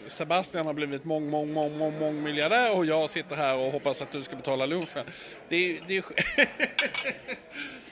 Sebastian 0.07 0.67
har 0.67 0.75
blivit 0.75 1.05
mång, 1.05 1.31
mång, 1.31 1.53
mång, 1.53 1.79
mång, 1.79 1.99
mång 1.99 2.23
miljardär 2.23 2.77
och 2.77 2.87
jag 2.87 3.11
sitter 3.11 3.37
här 3.37 3.57
och 3.57 3.73
hoppas 3.73 4.03
att 4.03 4.13
du 4.13 4.23
ska 4.23 4.37
betala 4.37 4.67
lunchen. 4.67 5.05
Det 5.49 5.57
är, 5.57 5.79
det 5.87 5.97
är, 5.97 6.05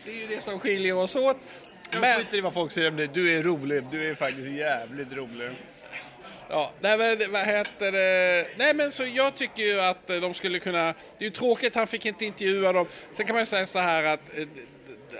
det 0.04 0.10
är 0.10 0.20
ju 0.20 0.26
det 0.26 0.42
som 0.42 0.58
skiljer 0.58 0.96
oss 0.96 1.16
åt. 1.16 1.36
Jag 1.92 2.16
skiter 2.16 2.38
i 2.38 2.40
vad 2.40 2.54
folk 2.54 2.72
säger 2.72 2.90
om 2.90 2.96
dig. 2.96 3.10
Du 3.14 3.38
är 3.38 3.42
rolig. 3.42 3.84
Du 3.90 4.10
är 4.10 4.14
faktiskt 4.14 4.48
jävligt 4.48 5.12
rolig. 5.12 5.50
Ja, 6.48 6.72
nej 6.80 6.98
men 6.98 7.32
vad 7.32 7.46
heter 7.46 7.92
det? 7.92 8.46
Nej 8.56 8.74
men 8.74 8.92
så 8.92 9.04
jag 9.04 9.34
tycker 9.34 9.62
ju 9.62 9.80
att 9.80 10.06
de 10.06 10.34
skulle 10.34 10.58
kunna... 10.58 10.84
Det 11.18 11.24
är 11.24 11.24
ju 11.24 11.30
tråkigt, 11.30 11.74
han 11.74 11.86
fick 11.86 12.06
inte 12.06 12.24
intervjua 12.24 12.72
dem. 12.72 12.86
Sen 13.10 13.26
kan 13.26 13.34
man 13.34 13.42
ju 13.42 13.46
säga 13.46 13.66
så 13.66 13.78
här 13.78 14.04
att 14.04 14.20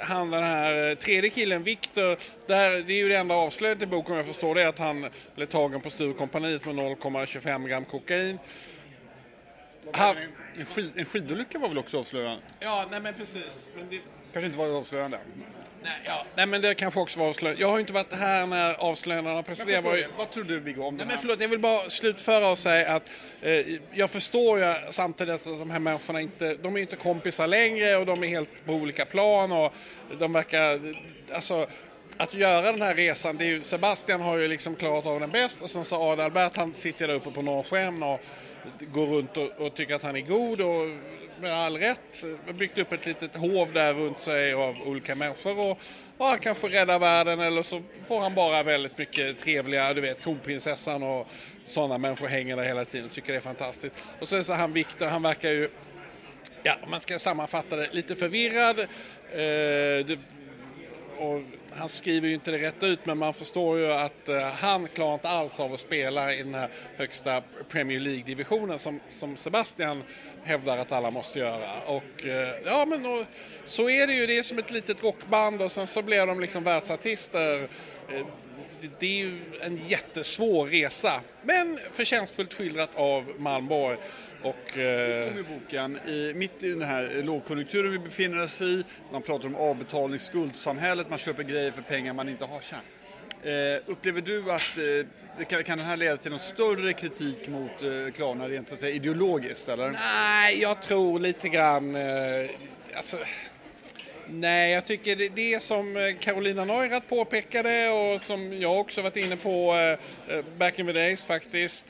han 0.02 0.30
den 0.30 0.42
här 0.42 0.90
eh, 0.90 0.94
tredje 0.94 1.30
killen, 1.30 1.62
Viktor, 1.62 2.18
det 2.46 2.54
är 2.54 2.90
ju 2.90 3.08
det 3.08 3.16
enda 3.16 3.34
avslöjandet 3.34 3.88
i 3.88 3.90
boken 3.90 4.12
om 4.12 4.16
jag 4.16 4.26
förstår 4.26 4.54
det, 4.54 4.68
att 4.68 4.78
han 4.78 5.08
blev 5.34 5.46
tagen 5.46 5.80
på 5.80 5.90
Sturecompagniet 5.90 6.64
med 6.64 6.74
0,25 6.74 7.68
gram 7.68 7.84
kokain. 7.84 8.38
Han, 9.92 10.16
en, 10.58 10.66
skid, 10.66 10.92
en 10.96 11.04
skidolycka 11.04 11.58
var 11.58 11.68
väl 11.68 11.78
också 11.78 11.98
avslöjande? 11.98 12.42
Ja, 12.60 12.86
nej 12.90 13.00
men 13.00 13.14
precis. 13.14 13.72
Men 13.76 13.88
det... 13.90 14.00
Kanske 14.32 14.46
inte 14.46 14.58
var 14.58 14.68
avslöjande. 14.68 15.18
Nej, 15.82 15.92
ja. 16.04 16.24
nej 16.34 16.46
men 16.46 16.60
det 16.62 16.74
kanske 16.74 17.00
också 17.00 17.20
var 17.20 17.28
avslöjande. 17.28 17.62
Jag 17.62 17.68
har 17.68 17.76
ju 17.76 17.80
inte 17.80 17.92
varit 17.92 18.12
här 18.12 18.46
när 18.46 18.74
avslöjandena 18.74 19.42
presenterades. 19.42 20.00
Ju... 20.00 20.06
Vad 20.18 20.30
tror 20.30 20.44
du 20.44 20.60
Viggo 20.60 20.82
om 20.82 20.96
det 20.96 21.04
här? 21.04 21.10
Men 21.10 21.18
förlåt, 21.18 21.40
jag 21.40 21.48
vill 21.48 21.58
bara 21.58 21.78
slutföra 21.78 22.48
och 22.48 22.58
säga 22.58 22.94
att 22.94 23.10
eh, 23.40 23.66
jag 23.92 24.10
förstår 24.10 24.58
ju 24.58 24.74
samtidigt 24.90 25.34
att 25.34 25.44
de 25.44 25.70
här 25.70 25.78
människorna 25.78 26.20
inte, 26.20 26.54
de 26.54 26.76
är 26.76 26.80
inte 26.80 26.96
kompisar 26.96 27.46
längre 27.46 27.96
och 27.96 28.06
de 28.06 28.24
är 28.24 28.28
helt 28.28 28.66
på 28.66 28.72
olika 28.72 29.04
plan 29.04 29.52
och 29.52 29.72
de 30.18 30.32
verkar, 30.32 30.94
alltså 31.32 31.66
att 32.16 32.34
göra 32.34 32.72
den 32.72 32.82
här 32.82 32.94
resan, 32.94 33.36
det 33.36 33.44
är 33.44 33.48
ju, 33.48 33.62
Sebastian 33.62 34.20
har 34.20 34.36
ju 34.36 34.48
liksom 34.48 34.76
klarat 34.76 35.06
av 35.06 35.20
den 35.20 35.30
bäst 35.30 35.62
och 35.62 35.70
sen 35.70 35.84
så 35.84 36.12
Adalbert 36.12 36.56
han 36.56 36.72
sitter 36.72 37.08
där 37.08 37.14
uppe 37.14 37.30
på 37.30 37.42
norrsken 37.42 38.02
och 38.02 38.20
går 38.80 39.06
runt 39.06 39.36
och, 39.36 39.50
och, 39.66 39.74
tycker 39.74 39.94
att 39.94 40.02
han 40.02 40.16
är 40.16 40.20
god 40.20 40.60
och 40.60 40.82
med 41.42 41.52
all 41.52 41.76
rätt 41.76 42.24
eh, 42.48 42.54
byggt 42.54 42.78
upp 42.78 42.92
ett 42.92 43.06
litet 43.06 43.36
hov 43.36 43.72
där 43.72 43.94
runt 43.94 44.20
sig 44.20 44.54
av 44.54 44.76
olika 44.86 45.14
människor 45.14 45.58
och, 45.58 45.78
och 46.18 46.26
han 46.26 46.38
kanske 46.38 46.68
räddar 46.68 46.98
världen 46.98 47.40
eller 47.40 47.62
så 47.62 47.82
får 48.06 48.20
han 48.20 48.34
bara 48.34 48.62
väldigt 48.62 48.98
mycket 48.98 49.38
trevliga, 49.38 49.94
du 49.94 50.00
vet 50.00 50.22
kronprinsessan 50.22 51.02
och 51.02 51.28
sådana 51.64 51.98
människor 51.98 52.26
hänger 52.26 52.56
där 52.56 52.64
hela 52.64 52.84
tiden 52.84 53.06
och 53.06 53.12
tycker 53.12 53.32
det 53.32 53.38
är 53.38 53.40
fantastiskt. 53.40 54.04
Och 54.20 54.28
så 54.28 54.34
är 54.34 54.38
det 54.38 54.44
så 54.44 54.52
han 54.52 54.72
Viktor, 54.72 55.06
han 55.06 55.22
verkar 55.22 55.50
ju 55.50 55.68
Ja, 56.62 56.76
man 56.86 57.00
ska 57.00 57.18
sammanfatta 57.18 57.76
det 57.76 57.88
lite 57.92 58.16
förvirrad. 58.16 58.80
Eh, 58.80 58.86
det, 60.06 60.18
och 61.18 61.42
han 61.76 61.88
skriver 61.88 62.28
ju 62.28 62.34
inte 62.34 62.50
det 62.50 62.58
rätt 62.58 62.82
ut 62.82 63.06
men 63.06 63.18
man 63.18 63.34
förstår 63.34 63.78
ju 63.78 63.92
att 63.92 64.28
eh, 64.28 64.42
han 64.42 64.88
klarar 64.88 65.14
inte 65.14 65.28
alls 65.28 65.60
av 65.60 65.74
att 65.74 65.80
spela 65.80 66.34
i 66.34 66.42
den 66.42 66.54
här 66.54 66.68
högsta 66.96 67.42
Premier 67.68 68.00
League-divisionen 68.00 68.78
som, 68.78 69.00
som 69.08 69.36
Sebastian 69.36 70.02
hävdar 70.42 70.78
att 70.78 70.92
alla 70.92 71.10
måste 71.10 71.38
göra. 71.38 71.68
Och 71.86 72.26
eh, 72.26 72.54
ja 72.64 72.86
men 72.86 73.06
och, 73.06 73.24
så 73.66 73.90
är 73.90 74.06
det 74.06 74.14
ju, 74.14 74.26
det 74.26 74.38
är 74.38 74.42
som 74.42 74.58
ett 74.58 74.70
litet 74.70 75.02
rockband 75.02 75.62
och 75.62 75.72
sen 75.72 75.86
så 75.86 76.02
blir 76.02 76.26
de 76.26 76.40
liksom 76.40 76.64
världsartister. 76.64 77.68
Eh, 78.08 78.26
det 78.98 79.06
är 79.06 79.24
ju 79.24 79.40
en 79.60 79.80
jättesvår 79.88 80.66
resa, 80.66 81.20
men 81.42 81.78
förtjänstfullt 81.92 82.54
skildrat 82.54 82.90
av 82.94 83.32
Malmborg. 83.38 83.96
Och, 84.42 84.78
eh... 84.78 85.28
kom 85.28 85.38
i 85.38 85.42
boken, 85.42 85.98
i, 86.08 86.32
mitt 86.34 86.62
i 86.62 86.70
den 86.70 86.82
här 86.82 87.22
lågkonjunkturen 87.22 87.92
vi 87.92 87.98
befinner 87.98 88.42
oss 88.42 88.60
i, 88.60 88.84
man 89.12 89.22
pratar 89.22 89.48
om 89.48 89.56
avbetalnings 89.56 90.24
skuldsamhället, 90.24 91.10
man 91.10 91.18
köper 91.18 91.42
grejer 91.42 91.70
för 91.70 91.82
pengar 91.82 92.12
man 92.12 92.28
inte 92.28 92.44
har 92.44 92.60
tjänat. 92.60 92.84
Eh, 93.42 93.82
upplever 93.86 94.20
du 94.20 94.52
att 94.52 94.78
eh, 95.38 95.44
kan, 95.46 95.64
kan 95.64 95.78
den 95.78 95.86
här 95.86 95.96
leda 95.96 96.16
till 96.16 96.30
någon 96.30 96.40
större 96.40 96.92
kritik 96.92 97.48
mot 97.48 97.82
eh, 97.82 98.12
Klarna 98.14 98.48
rent 98.48 98.68
så 98.68 98.74
att 98.74 98.80
säga, 98.80 98.94
ideologiskt? 98.94 99.68
Eller? 99.68 99.90
Nej, 99.90 100.60
jag 100.60 100.82
tror 100.82 101.20
lite 101.20 101.48
grann... 101.48 101.96
Eh, 101.96 102.50
alltså, 102.94 103.18
Nej, 104.28 104.72
jag 104.72 104.84
tycker 104.84 105.16
det, 105.16 105.28
det 105.28 105.62
som 105.62 105.96
eh, 105.96 106.16
Carolina 106.20 106.64
Neurath 106.64 107.06
påpekade 107.06 107.90
och 107.90 108.20
som 108.20 108.60
jag 108.60 108.80
också 108.80 109.02
varit 109.02 109.16
inne 109.16 109.36
på 109.36 109.74
eh, 109.74 110.36
eh, 110.36 110.44
back 110.58 110.78
in 110.78 110.86
the 110.86 110.92
days 110.92 111.26
faktiskt. 111.26 111.88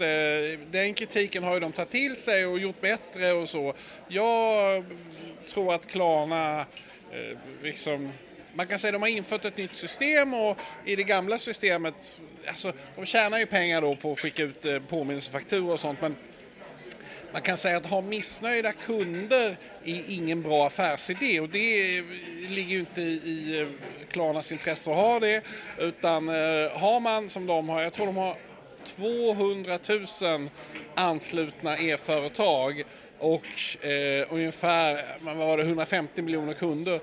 Den 0.71 0.95
kritiken 0.95 1.45
har 1.45 1.55
ju 1.55 1.61
de 1.61 1.73
tagit 1.73 1.91
till 1.91 2.17
sig 2.17 2.47
och 2.47 2.59
gjort 2.59 2.81
bättre 2.81 3.33
och 3.33 3.49
så. 3.49 3.75
Jag 4.09 4.85
tror 5.47 5.75
att 5.75 5.87
Klarna 5.87 6.67
liksom 7.63 8.13
man 8.55 8.67
kan 8.67 8.79
säga 8.79 8.89
att 8.89 8.95
de 8.95 9.03
har 9.03 9.09
infört 9.09 9.45
ett 9.45 9.57
nytt 9.57 9.77
system 9.77 10.35
och 10.35 10.59
i 10.85 10.97
det 10.97 11.03
gamla 11.03 11.39
systemet, 11.39 12.21
alltså 12.47 12.73
de 12.97 13.07
tjänar 13.07 13.39
ju 13.39 13.47
pengar 13.47 13.83
då 13.83 13.97
på 13.97 14.13
att 14.13 14.21
skicka 14.21 14.43
ut 14.43 14.89
påminnelsefakturor 14.89 15.73
och 15.73 15.81
sånt 15.81 16.01
men 16.01 16.17
man 17.33 17.43
kan 17.43 17.57
säga 17.57 17.77
att 17.77 17.87
ha 17.87 18.01
missnöjda 18.01 18.73
kunder 18.73 19.57
är 19.85 20.03
ingen 20.09 20.43
bra 20.43 20.67
affärsidé 20.67 21.41
och 21.41 21.49
det 21.49 22.03
ligger 22.49 22.71
ju 22.71 22.79
inte 22.79 23.01
i 23.01 23.61
eh, 23.61 23.69
Klarnas 24.11 24.53
intresse 24.53 24.91
att 24.91 24.97
ha 24.97 25.21
det 25.21 25.43
utan 25.79 26.29
eh, 26.29 26.71
har 26.73 27.01
man 27.01 27.29
som 27.29 27.47
de 27.47 27.69
har, 27.69 27.83
jag 27.83 27.93
tror 27.93 28.07
de 28.07 28.17
har 28.17 28.37
200 28.85 29.79
000 30.23 30.49
anslutna 30.95 31.79
e-företag 31.79 32.85
och 33.19 33.85
eh, 33.87 34.27
ungefär 34.31 35.05
vad 35.21 35.37
var 35.37 35.57
det, 35.57 35.63
150 35.63 36.23
miljoner 36.23 36.53
kunder. 36.53 37.01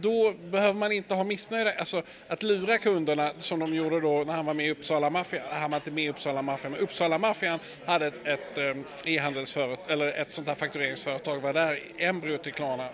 Då 0.00 0.34
behöver 0.50 0.78
man 0.78 0.92
inte 0.92 1.14
ha 1.14 1.24
missnöjda, 1.24 1.72
alltså 1.78 2.02
att 2.28 2.42
lura 2.42 2.78
kunderna 2.78 3.32
som 3.38 3.58
de 3.58 3.74
gjorde 3.74 4.00
då 4.00 4.24
när 4.26 4.32
han 4.32 4.46
var 4.46 4.54
med 4.54 4.66
i 4.66 4.70
Uppsala 4.70 5.10
Mafia. 5.10 5.42
Han 5.50 5.70
var 5.70 5.78
inte 5.78 5.90
med 5.90 6.04
i 6.04 6.08
Uppsala 6.08 6.42
Mafia, 6.42 6.70
men 6.70 6.80
Uppsala 6.80 7.18
Maffian 7.18 7.58
hade 7.86 8.06
ett, 8.06 8.26
ett 8.26 8.58
ehm, 8.58 8.84
e-handelsföretag, 9.04 9.92
eller 9.92 10.12
ett 10.12 10.32
sånt 10.32 10.48
här 10.48 10.54
faktureringsföretag 10.54 11.40
var 11.40 11.52
där 11.52 11.82
embryot 11.98 12.42
till 12.42 12.52
Klarna 12.52 12.88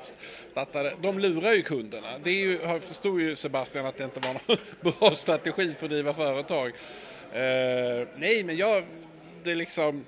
startade. 0.51 0.95
De 1.01 1.19
lurar 1.19 1.53
ju 1.53 1.63
kunderna. 1.63 2.19
Det 2.25 2.31
är 2.31 2.35
ju, 2.35 2.81
förstod 2.81 3.21
ju 3.21 3.37
Sebastian 3.37 3.87
att 3.87 3.97
det 3.97 4.05
inte 4.05 4.21
var 4.21 4.33
någon 4.33 4.59
bra 4.99 5.11
strategi 5.11 5.75
för 5.79 5.87
att 5.87 5.91
driva 5.91 6.15
företag. 6.15 6.73
Eh, 7.33 8.09
nej, 8.17 8.45
men 8.45 8.57
jag, 8.57 8.85
det 9.43 9.51
är 9.51 9.55
liksom 9.55 10.05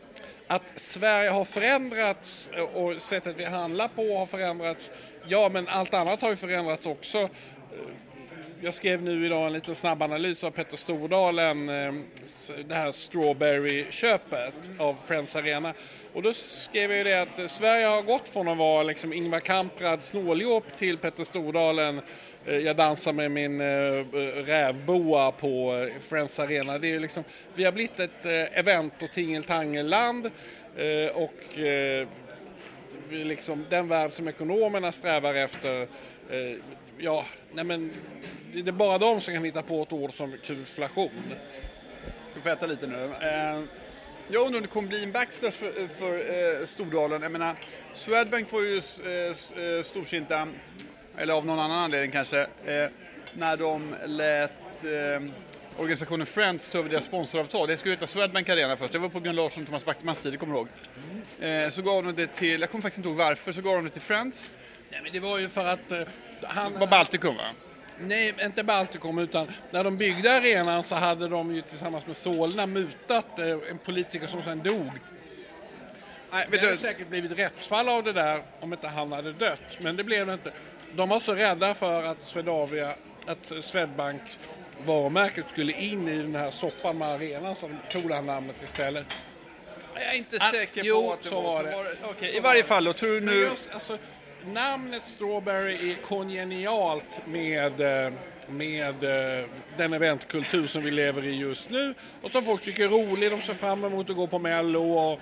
att 0.46 0.78
Sverige 0.78 1.30
har 1.30 1.44
förändrats 1.44 2.50
eh, 2.56 2.62
och 2.62 3.02
sättet 3.02 3.34
vi 3.38 3.44
handlar 3.44 3.88
på 3.88 4.18
har 4.18 4.26
förändrats. 4.26 4.92
Ja, 5.26 5.50
men 5.52 5.68
allt 5.68 5.94
annat 5.94 6.22
har 6.22 6.30
ju 6.30 6.36
förändrats 6.36 6.86
också 6.86 7.28
jag 8.60 8.74
skrev 8.74 9.02
nu 9.02 9.26
idag 9.26 9.46
en 9.46 9.52
liten 9.52 9.74
snabb 9.74 10.02
analys 10.02 10.44
av 10.44 10.50
Petter 10.50 10.76
Stordalen, 10.76 11.68
eh, 11.68 11.94
det 12.68 12.74
här 12.74 12.92
Strawberry-köpet 12.92 14.54
av 14.78 14.96
Friends 15.06 15.36
Arena. 15.36 15.74
Och 16.12 16.22
då 16.22 16.32
skrev 16.32 16.90
jag 16.90 16.98
ju 16.98 17.04
det 17.04 17.22
att 17.22 17.50
Sverige 17.50 17.86
har 17.86 18.02
gått 18.02 18.28
från 18.28 18.48
att 18.48 18.58
vara 18.58 18.82
liksom 18.82 19.12
Ingvar 19.12 19.40
Kamprad 19.40 20.02
snåljåp 20.02 20.76
till 20.76 20.98
Petter 20.98 21.24
Stordalen, 21.24 22.00
eh, 22.46 22.56
jag 22.56 22.76
dansar 22.76 23.12
med 23.12 23.30
min 23.30 23.60
eh, 23.60 23.66
rävboa 24.44 25.32
på 25.32 25.88
Friends 26.00 26.38
Arena. 26.38 26.78
Det 26.78 26.94
är 26.94 27.00
liksom, 27.00 27.24
vi 27.54 27.64
har 27.64 27.72
blivit 27.72 28.00
ett 28.00 28.26
event 28.52 29.02
och 29.02 29.10
tingeltangelland 29.10 30.30
och 31.14 31.58
liksom, 33.10 33.66
den 33.70 33.88
värld 33.88 34.12
som 34.12 34.28
ekonomerna 34.28 34.92
strävar 34.92 35.34
efter 35.34 35.88
ja, 36.98 37.24
nej 37.52 37.64
men 37.64 37.92
det 38.52 38.68
är 38.68 38.72
bara 38.72 38.98
de 38.98 39.20
som 39.20 39.34
kan 39.34 39.44
hitta 39.44 39.62
på 39.62 39.82
ett 39.82 39.92
ord 39.92 40.12
som 40.12 40.36
kuflation. 40.44 41.10
Du 42.34 42.40
får 42.40 42.50
äta 42.50 42.66
lite 42.66 42.86
nu. 42.86 43.04
Eh, 43.04 43.62
jag 44.28 44.46
undrar 44.46 44.58
om 44.58 44.62
det 44.62 44.68
kommer 44.68 44.88
bli 44.88 45.02
en 45.02 45.12
backslash 45.12 45.50
för, 45.50 45.88
för 45.98 46.60
eh, 46.60 46.66
Stordalen. 46.66 47.22
Jag 47.22 47.32
menar, 47.32 47.56
Swedbank 47.94 48.52
var 48.52 48.60
ju 48.60 48.76
eh, 48.76 49.64
eh, 49.64 49.82
storsinta, 49.82 50.48
eller 51.18 51.34
av 51.34 51.46
någon 51.46 51.58
annan 51.58 51.78
anledning 51.78 52.10
kanske, 52.10 52.40
eh, 52.40 52.88
när 53.32 53.56
de 53.56 53.94
lät 54.06 54.50
eh, 54.84 55.30
organisationen 55.76 56.26
Friends 56.26 56.68
ta 56.68 56.78
över 56.78 56.88
deras 56.88 57.04
sponsoravtal. 57.04 57.68
Det 57.68 57.76
skulle 57.76 57.94
heta 57.94 58.06
Swedbank 58.06 58.48
Arena 58.48 58.76
först. 58.76 58.92
Det 58.92 58.98
var 58.98 59.08
på 59.08 59.20
Björn 59.20 59.36
Larsson 59.36 59.62
och 59.62 59.66
Thomas 59.66 59.84
Backmans 59.84 60.22
tid, 60.22 60.40
kommer 60.40 60.54
du 60.54 60.58
ihåg? 60.60 60.68
Eh, 61.40 61.68
så 61.70 61.82
gav 61.82 62.04
de 62.04 62.14
det 62.14 62.26
till, 62.26 62.60
jag 62.60 62.70
kommer 62.70 62.82
faktiskt 62.82 62.98
inte 62.98 63.08
ihåg 63.08 63.18
varför, 63.18 63.52
så 63.52 63.60
gav 63.62 63.74
de 63.74 63.84
det 63.84 63.90
till 63.90 64.02
Friends. 64.02 64.50
Nej, 64.94 65.02
men 65.02 65.12
det 65.12 65.20
var 65.20 65.38
ju 65.38 65.48
för 65.48 65.66
att... 65.66 65.92
Eh, 65.92 66.00
han, 66.42 66.72
det 66.72 66.78
var 66.78 66.86
Baltikum 66.86 67.36
va? 67.36 67.44
Nej, 67.98 68.34
inte 68.42 68.64
Baltikum, 68.64 69.18
utan 69.18 69.48
när 69.70 69.84
de 69.84 69.96
byggde 69.96 70.36
arenan 70.36 70.82
så 70.82 70.94
hade 70.94 71.28
de 71.28 71.54
ju 71.54 71.62
tillsammans 71.62 72.06
med 72.06 72.16
Solna 72.16 72.66
mutat 72.66 73.38
eh, 73.38 73.70
en 73.70 73.78
politiker 73.78 74.26
som 74.26 74.42
sen 74.42 74.62
dog. 74.62 74.90
Nej, 76.30 76.46
det 76.50 76.60
hade 76.60 76.76
säkert 76.76 77.08
blivit 77.08 77.38
rättsfall 77.38 77.88
av 77.88 78.04
det 78.04 78.12
där 78.12 78.42
om 78.60 78.72
inte 78.72 78.88
han 78.88 79.12
hade 79.12 79.32
dött, 79.32 79.78
men 79.80 79.96
det 79.96 80.04
blev 80.04 80.26
det 80.26 80.32
inte. 80.32 80.52
De 80.92 81.08
var 81.08 81.20
så 81.20 81.34
rädda 81.34 81.74
för 81.74 82.02
att 82.02 82.26
Swedavia, 82.26 82.94
att 83.26 83.52
Swedbank 83.64 84.22
varumärket 84.86 85.44
skulle 85.52 85.72
in 85.72 86.08
i 86.08 86.18
den 86.18 86.34
här 86.34 86.50
soppan 86.50 86.98
med 86.98 87.08
arenan 87.08 87.54
så 87.54 87.68
de 87.68 87.78
tog 87.90 88.08
det 88.08 88.14
här 88.14 88.22
namnet 88.22 88.56
istället. 88.64 89.06
Jag 89.94 90.04
är 90.04 90.12
inte 90.12 90.36
ah, 90.40 90.50
säker 90.50 90.80
på 90.80 90.86
jo, 90.86 91.12
att 91.12 91.22
det 91.22 91.28
så 91.28 91.40
var, 91.40 91.64
var 91.64 91.64
det. 91.64 91.96
Okej, 92.02 92.10
okay, 92.10 92.36
i 92.36 92.40
varje 92.40 92.62
fall 92.62 92.84
då, 92.84 92.92
tror 92.92 93.14
du 93.14 93.20
nu... 93.20 93.34
Just, 93.34 93.70
alltså, 93.72 93.98
namnet 94.52 95.04
Strawberry 95.04 95.90
är 95.90 95.94
kongenialt 95.94 97.26
med, 97.26 97.80
eh, 97.80 98.12
med 98.48 99.04
eh, 99.04 99.44
den 99.76 99.92
eventkultur 99.92 100.66
som 100.66 100.82
vi 100.82 100.90
lever 100.90 101.24
i 101.24 101.36
just 101.36 101.70
nu 101.70 101.94
och 102.22 102.30
som 102.30 102.44
folk 102.44 102.62
tycker 102.62 102.84
är 102.84 102.88
rolig. 102.88 103.30
De 103.30 103.38
ser 103.38 103.54
fram 103.54 103.84
emot 103.84 104.10
att 104.10 104.16
gå 104.16 104.26
på 104.26 104.38
Mello 104.38 104.92
och, 104.92 105.20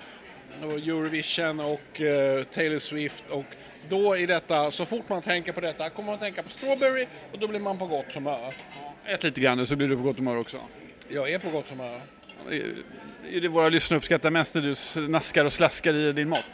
och 0.61 0.71
Eurovision 0.71 1.59
och 1.59 2.01
uh, 2.01 2.43
Taylor 2.43 2.79
Swift 2.79 3.23
och 3.29 3.45
då 3.89 4.17
är 4.17 4.27
detta, 4.27 4.71
så 4.71 4.85
fort 4.85 5.09
man 5.09 5.21
tänker 5.21 5.51
på 5.51 5.61
detta 5.61 5.89
kommer 5.89 6.11
man 6.11 6.19
tänka 6.19 6.43
på 6.43 6.49
Strawberry 6.49 7.07
och 7.31 7.39
då 7.39 7.47
blir 7.47 7.59
man 7.59 7.77
på 7.77 7.87
gott 7.87 8.13
humör. 8.13 8.53
Ät 9.05 9.23
lite 9.23 9.41
grann 9.41 9.67
så 9.67 9.75
blir 9.75 9.87
du 9.87 9.95
på 9.95 10.01
gott 10.01 10.17
humör 10.17 10.37
också. 10.37 10.57
Jag 11.09 11.31
är 11.31 11.39
på 11.39 11.49
gott 11.49 11.69
humör. 11.69 12.01
Är 13.31 13.41
det 13.41 13.47
våra 13.47 13.69
lyssnare 13.69 13.97
uppskattar 13.97 14.31
mest 14.31 14.55
när 14.55 14.61
du 14.61 14.75
snaskar 14.75 15.45
och 15.45 15.53
slaskar 15.53 15.93
i 15.93 16.11
din 16.11 16.29
mat? 16.29 16.45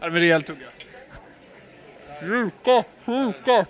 Här 0.00 0.10
med 0.10 0.20
rejäl 0.20 0.42
tugga. 0.42 0.66
Sluta, 2.20 2.84
sluta! 3.04 3.66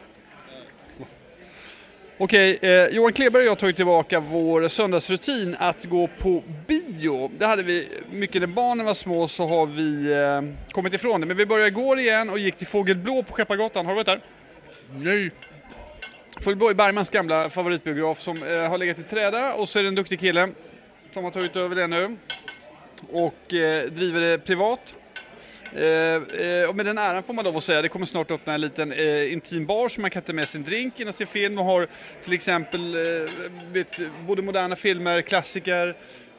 Okej, 2.18 2.58
eh, 2.62 2.86
Johan 2.86 3.12
Kleberg 3.12 3.42
och 3.42 3.48
jag 3.48 3.58
tagit 3.58 3.76
tillbaka 3.76 4.20
vår 4.20 4.68
söndagsrutin 4.68 5.56
att 5.58 5.84
gå 5.84 6.08
på 6.18 6.42
bio. 6.66 7.30
Det 7.38 7.46
hade 7.46 7.62
vi 7.62 7.88
mycket 8.10 8.40
när 8.40 8.46
barnen 8.46 8.86
var 8.86 8.94
små 8.94 9.28
så 9.28 9.46
har 9.46 9.66
vi 9.66 10.12
eh, 10.12 10.70
kommit 10.72 10.94
ifrån 10.94 11.20
det. 11.20 11.26
Men 11.26 11.36
vi 11.36 11.46
började 11.46 11.68
igår 11.68 11.98
igen 11.98 12.30
och 12.30 12.38
gick 12.38 12.56
till 12.56 12.66
Fågelblå 12.66 13.22
på 13.22 13.32
Skeppargatan. 13.32 13.86
Har 13.86 13.92
du 13.92 13.96
varit 13.96 14.06
där? 14.06 14.20
Nej. 14.96 15.30
Fågelblå 16.40 16.70
är 16.70 16.74
Bergmans 16.74 17.10
gamla 17.10 17.50
favoritbiograf 17.50 18.20
som 18.20 18.42
eh, 18.42 18.70
har 18.70 18.78
legat 18.78 18.98
i 18.98 19.02
träda 19.02 19.54
och 19.54 19.68
så 19.68 19.78
är 19.78 19.82
det 19.82 19.88
en 19.88 19.94
duktig 19.94 20.20
kille 20.20 20.48
som 21.10 21.24
har 21.24 21.30
tagit 21.30 21.56
över 21.56 21.76
det 21.76 21.86
nu 21.86 22.16
och 23.12 23.54
eh, 23.54 23.84
driver 23.84 24.20
det 24.20 24.38
privat. 24.38 24.94
Eh, 25.74 25.84
eh, 25.84 26.68
och 26.68 26.76
med 26.76 26.86
den 26.86 26.98
äran 26.98 27.22
får 27.22 27.34
man 27.34 27.44
lov 27.44 27.56
att 27.56 27.64
säga, 27.64 27.82
det 27.82 27.88
kommer 27.88 28.06
snart 28.06 28.30
öppna 28.30 28.54
en 28.54 28.60
liten 28.60 28.92
eh, 28.92 29.32
intim 29.32 29.66
bar 29.66 29.88
som 29.88 30.02
man 30.02 30.10
kan 30.10 30.22
ta 30.22 30.32
med 30.32 30.48
sin 30.48 30.62
drink 30.64 31.00
in 31.00 31.08
och 31.08 31.14
se 31.14 31.26
film 31.26 31.58
och 31.58 31.64
har 31.64 31.88
till 32.24 32.32
exempel 32.32 32.94
eh, 32.94 33.82
både 34.26 34.42
moderna 34.42 34.76
filmer, 34.76 35.20
klassiker, 35.20 35.96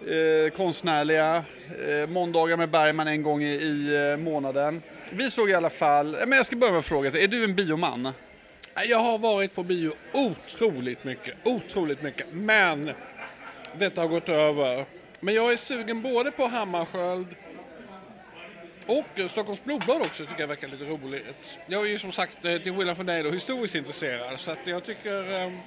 eh, 0.07 0.51
konstnärliga, 0.51 1.43
eh, 1.87 2.09
måndagar 2.09 2.57
med 2.57 2.69
Bergman 2.69 3.07
en 3.07 3.23
gång 3.23 3.43
i, 3.43 3.53
i 3.53 4.11
eh, 4.11 4.17
månaden. 4.17 4.81
Vi 5.11 5.31
såg 5.31 5.49
i 5.49 5.53
alla 5.53 5.69
fall, 5.69 6.15
eh, 6.15 6.19
men 6.27 6.37
jag 6.37 6.45
ska 6.45 6.55
börja 6.55 6.71
med 6.71 6.79
att 6.79 6.85
fråga, 6.85 7.19
är 7.19 7.27
du 7.27 7.43
en 7.43 7.55
bioman? 7.55 8.13
Jag 8.87 8.99
har 8.99 9.17
varit 9.17 9.55
på 9.55 9.63
bio 9.63 9.91
otroligt 10.13 11.03
mycket, 11.03 11.35
otroligt 11.43 12.01
mycket, 12.01 12.25
men 12.31 12.91
detta 13.77 14.01
har 14.01 14.07
gått 14.07 14.29
över. 14.29 14.85
Men 15.19 15.33
jag 15.33 15.53
är 15.53 15.57
sugen 15.57 16.01
både 16.01 16.31
på 16.31 16.45
Hammarskjöld 16.45 17.27
och 18.87 19.29
Stockholms 19.29 19.63
blodbad 19.63 20.01
också 20.01 20.25
tycker 20.25 20.39
jag 20.39 20.47
verkar 20.47 20.67
lite 20.67 20.83
roligt. 20.83 21.57
Jag 21.65 21.85
är 21.85 21.89
ju 21.89 21.99
som 21.99 22.11
sagt 22.11 22.45
eh, 22.45 22.57
till 22.57 22.75
skillnad 22.75 22.95
från 22.95 23.05
dig 23.05 23.23
då 23.23 23.31
historiskt 23.31 23.75
intresserad 23.75 24.39
så 24.39 24.51
att 24.51 24.57
jag 24.65 24.85
tycker 24.85 25.43
um, 25.45 25.59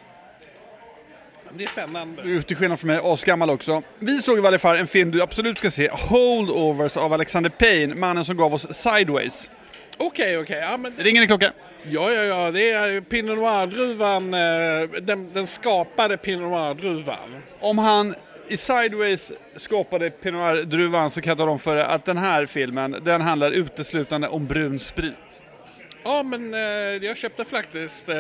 det 1.53 1.65
är 1.65 1.69
spännande. 1.69 2.23
Du 2.23 2.37
är 2.37 2.43
till 2.43 2.57
skillnad 2.57 2.81
från 2.81 2.89
mig 2.89 3.01
asgammal 3.03 3.51
också. 3.51 3.83
Vi 3.99 4.19
såg 4.19 4.39
i 4.39 4.41
varje 4.41 4.59
fall 4.59 4.77
en 4.77 4.87
film 4.87 5.11
du 5.11 5.23
absolut 5.23 5.59
ska 5.59 5.71
se, 5.71 5.91
Holdovers 5.93 6.97
av 6.97 7.13
Alexander 7.13 7.51
Payne, 7.51 7.95
mannen 7.95 8.25
som 8.25 8.37
gav 8.37 8.55
oss 8.55 8.75
Sideways. 8.75 9.51
Okej, 9.97 10.07
okay, 10.07 10.37
okej. 10.37 10.57
Okay. 10.57 10.71
Ja, 10.71 10.77
men... 10.77 10.93
Ringer 10.97 11.23
en 11.23 11.29
klocka? 11.29 11.53
Ja, 11.83 12.13
ja, 12.13 12.23
ja. 12.23 12.51
Det 12.51 12.71
är 12.71 13.01
Pinot 13.01 13.39
Noir-druvan, 13.39 14.35
eh, 14.35 15.01
den, 15.03 15.33
den 15.33 15.47
skapade 15.47 16.17
Pinot 16.17 16.51
Noir-druvan. 16.51 17.43
Om 17.61 17.79
han 17.79 18.15
i 18.51 18.57
Sideways 18.57 19.33
skapade 19.57 20.11
Pinot 20.11 20.71
druvan 20.71 21.11
så 21.11 21.21
tala 21.21 21.51
om 21.51 21.59
för 21.59 21.77
att 21.77 22.05
den 22.05 22.19
här 22.19 22.47
filmen, 22.47 22.97
den 23.03 23.21
handlar 23.21 23.51
uteslutande 23.51 24.29
om 24.29 24.47
brun 24.47 24.79
sprit. 24.79 25.15
Ja, 26.03 26.23
men 26.23 26.55
eh, 26.55 26.61
jag 27.07 27.17
köpte 27.17 27.45
faktiskt 27.45 28.09
eh, 28.09 28.17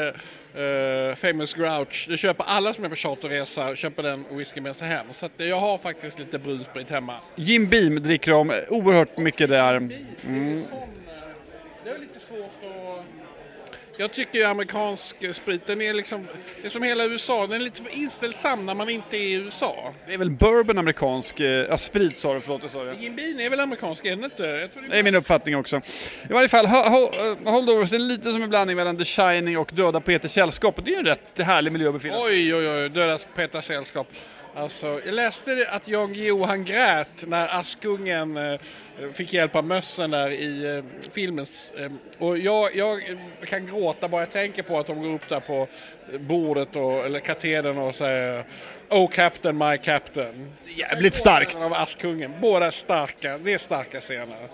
eh, 0.64 1.14
Famous 1.14 1.54
Grouch. 1.54 2.06
Det 2.08 2.16
köper 2.16 2.44
alla 2.44 2.72
som 2.72 2.84
är 2.84 2.88
på 2.88 2.94
charterresa, 2.94 3.76
köper 3.76 4.02
den 4.02 4.24
whisky 4.30 4.60
med 4.60 4.76
sig 4.76 4.88
hem. 4.88 5.06
Så 5.10 5.26
att 5.26 5.32
jag 5.36 5.60
har 5.60 5.78
faktiskt 5.78 6.18
lite 6.18 6.38
brunsprit 6.38 6.90
hemma. 6.90 7.16
Jim 7.36 7.68
Beam 7.68 8.02
dricker 8.02 8.32
de 8.32 8.52
oerhört 8.68 9.18
mycket 9.18 9.48
där. 9.48 9.74
Mm. 9.74 10.60
Det 11.84 11.90
är 11.90 11.98
lite 11.98 12.18
svårt 12.18 12.38
att 12.64 13.19
jag 14.00 14.12
tycker 14.12 14.38
ju 14.38 14.44
amerikansk 14.44 15.34
sprit, 15.34 15.66
den 15.66 15.80
är 15.80 15.94
liksom, 15.94 16.26
det 16.60 16.66
är 16.66 16.70
som 16.70 16.82
hela 16.82 17.04
USA, 17.04 17.46
den 17.46 17.60
är 17.60 17.64
lite 17.64 17.82
för 17.82 17.98
inställsam 17.98 18.66
när 18.66 18.74
man 18.74 18.88
inte 18.88 19.16
är 19.16 19.20
i 19.20 19.34
USA. 19.34 19.92
Det 20.06 20.14
är 20.14 20.18
väl 20.18 20.30
bourbon 20.30 20.78
amerikansk, 20.78 21.40
eh, 21.40 21.46
ja 21.46 21.78
sprit 21.78 22.18
sa 22.18 22.34
du, 22.34 22.40
förlåt 22.40 22.62
jag 22.62 22.70
sa 22.70 22.84
det. 22.84 22.94
Jim 22.94 23.16
Beam 23.16 23.40
är 23.40 23.50
väl 23.50 23.60
amerikansk, 23.60 24.04
är 24.04 24.10
den 24.10 24.24
inte? 24.24 24.42
det, 24.42 24.68
det 24.90 24.98
är 24.98 25.02
min 25.02 25.14
uppfattning 25.14 25.56
också. 25.56 25.80
I 26.30 26.32
varje 26.32 26.48
fall, 26.48 26.66
Holdovers 27.44 27.92
är 27.92 27.98
lite 27.98 28.32
som 28.32 28.42
en 28.42 28.50
blandning 28.50 28.76
mellan 28.76 28.96
The 28.96 29.04
Shining 29.04 29.58
och 29.58 29.70
Döda 29.74 30.00
Peters 30.00 30.30
sällskap 30.30 30.80
det 30.84 30.94
är 30.94 30.98
en 30.98 31.04
rätt 31.04 31.38
härlig 31.38 31.72
miljö 31.72 31.88
att 31.88 31.94
befinna 31.94 32.20
sig 32.20 32.24
Oj, 32.24 32.54
oj, 32.54 32.68
oj, 32.68 32.88
Döda 32.88 33.18
Peters 33.34 33.64
sällskap. 33.64 34.06
Alltså, 34.54 35.00
jag 35.04 35.14
läste 35.14 35.66
att 35.70 35.88
Jan 35.88 36.12
Guillou 36.12 36.44
han 36.44 36.64
grät 36.64 37.26
när 37.26 37.60
Askungen 37.60 38.36
eh, 38.36 38.60
fick 39.12 39.32
hjälp 39.32 39.56
av 39.56 39.64
mössen 39.64 40.10
där 40.10 40.30
i 40.30 40.76
eh, 40.76 41.10
filmen. 41.12 41.46
Eh, 41.78 41.92
och 42.18 42.38
jag, 42.38 42.76
jag, 42.76 43.18
kan 43.46 43.66
gråta 43.66 44.08
bara 44.08 44.22
jag 44.22 44.30
tänker 44.30 44.62
på 44.62 44.78
att 44.78 44.86
de 44.86 45.02
går 45.02 45.14
upp 45.14 45.28
där 45.28 45.40
på 45.40 45.68
bordet 46.20 46.76
och, 46.76 47.06
eller 47.06 47.20
katedern 47.20 47.78
och 47.78 47.94
säger 47.94 48.44
Oh 48.88 49.10
Captain, 49.10 49.58
my 49.58 49.78
Captain. 49.78 50.52
Jävligt 50.76 51.14
starkt. 51.14 51.56
Av 51.56 51.74
Askungen. 51.74 52.32
Båda 52.40 52.70
starka. 52.70 53.38
Det 53.38 53.52
är 53.52 53.58
starka 53.58 54.00
scener. 54.00 54.48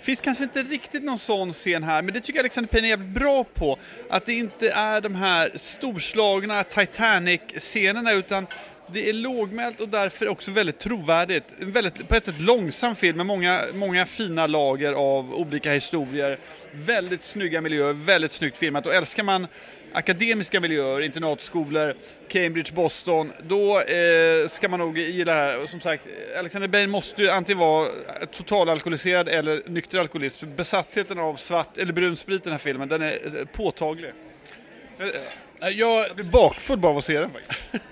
Finns 0.00 0.20
kanske 0.20 0.44
inte 0.44 0.62
riktigt 0.62 1.02
någon 1.02 1.18
sån 1.18 1.52
scen 1.52 1.82
här, 1.82 2.02
men 2.02 2.14
det 2.14 2.20
tycker 2.20 2.38
jag 2.38 2.42
Alexander 2.42 2.68
Payne 2.68 2.86
är 2.86 2.90
jävligt 2.90 3.14
bra 3.14 3.44
på. 3.44 3.78
Att 4.10 4.26
det 4.26 4.32
inte 4.32 4.70
är 4.70 5.00
de 5.00 5.14
här 5.14 5.50
storslagna 5.54 6.62
Titanic-scenerna 6.62 8.12
utan 8.12 8.46
det 8.92 9.08
är 9.08 9.12
lågmält 9.12 9.80
och 9.80 9.88
därför 9.88 10.28
också 10.28 10.50
väldigt 10.50 10.78
trovärdigt. 10.78 11.44
En 11.60 11.72
väldigt, 11.72 12.08
på 12.08 12.14
ett 12.14 12.26
sätt 12.26 12.40
långsam 12.40 12.96
film 12.96 13.16
med 13.16 13.26
många, 13.26 13.64
många 13.74 14.06
fina 14.06 14.46
lager 14.46 14.92
av 14.92 15.34
olika 15.34 15.72
historier. 15.72 16.38
Väldigt 16.72 17.22
snygga 17.22 17.60
miljöer, 17.60 17.92
väldigt 17.92 18.32
snyggt 18.32 18.56
filmat 18.56 18.86
och 18.86 18.94
älskar 18.94 19.22
man 19.22 19.46
akademiska 19.92 20.60
miljöer, 20.60 21.00
internatskolor, 21.00 21.94
Cambridge, 22.28 22.72
Boston, 22.74 23.32
då 23.42 23.80
eh, 23.80 24.48
ska 24.48 24.68
man 24.68 24.80
nog 24.80 24.98
gilla 24.98 25.34
det 25.34 25.38
här. 25.38 25.62
Och 25.62 25.68
som 25.68 25.80
sagt, 25.80 26.08
Alexander 26.38 26.68
Bain 26.68 26.90
måste 26.90 27.22
ju 27.22 27.30
antingen 27.30 27.58
vara 27.58 27.88
totalalkoholiserad 28.32 29.28
eller 29.28 29.62
nykter 29.66 29.98
alkoholist, 29.98 30.36
för 30.40 30.46
besattheten 30.46 31.18
av 31.18 31.36
svart 31.36 31.78
eller 31.78 31.92
brun 31.92 32.16
sprit 32.16 32.40
i 32.40 32.44
den 32.44 32.52
här 32.52 32.58
filmen, 32.58 32.88
den 32.88 33.02
är 33.02 33.12
eh, 33.12 33.44
påtaglig. 33.44 34.12
Eh, 34.98 35.06
jag, 35.60 35.72
jag 35.72 36.16
blir 36.16 36.24
bakfull 36.24 36.78
bara 36.78 36.92
av 36.92 36.98
att 36.98 37.04
se 37.04 37.20
den 37.20 37.30
faktiskt. 37.30 37.60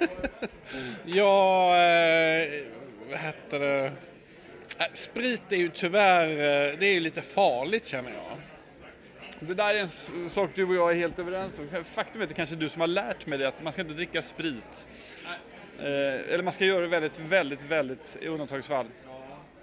jag 1.04 1.68
eh, 1.68 2.48
vad 3.10 3.18
heter 3.18 3.60
det? 3.60 3.92
Äh, 4.78 4.86
sprit 4.92 5.42
är 5.50 5.56
ju 5.56 5.68
tyvärr, 5.68 6.28
eh, 6.28 6.78
det 6.78 6.86
är 6.86 6.94
ju 6.94 7.00
lite 7.00 7.22
farligt 7.22 7.86
känner 7.86 8.10
jag. 8.10 8.38
Det 9.40 9.54
där 9.54 9.74
är 9.74 9.78
en 9.78 10.30
sak 10.30 10.50
du 10.54 10.64
och 10.64 10.74
jag 10.74 10.90
är 10.90 10.94
helt 10.94 11.18
överens 11.18 11.52
om. 11.58 11.84
Faktum 11.94 12.20
är 12.20 12.24
att 12.24 12.28
det 12.28 12.34
kanske 12.34 12.54
är 12.54 12.58
du 12.60 12.68
som 12.68 12.80
har 12.80 12.88
lärt 12.88 13.26
mig 13.26 13.38
det, 13.38 13.48
att 13.48 13.62
man 13.62 13.72
ska 13.72 13.82
inte 13.82 13.94
dricka 13.94 14.22
sprit. 14.22 14.86
Eh, 15.78 16.34
eller 16.34 16.42
man 16.42 16.52
ska 16.52 16.64
göra 16.64 16.80
det 16.80 16.86
väldigt, 16.86 17.18
väldigt, 17.18 17.62
väldigt 17.62 18.16
i 18.20 18.26
undantagsfall. 18.26 18.86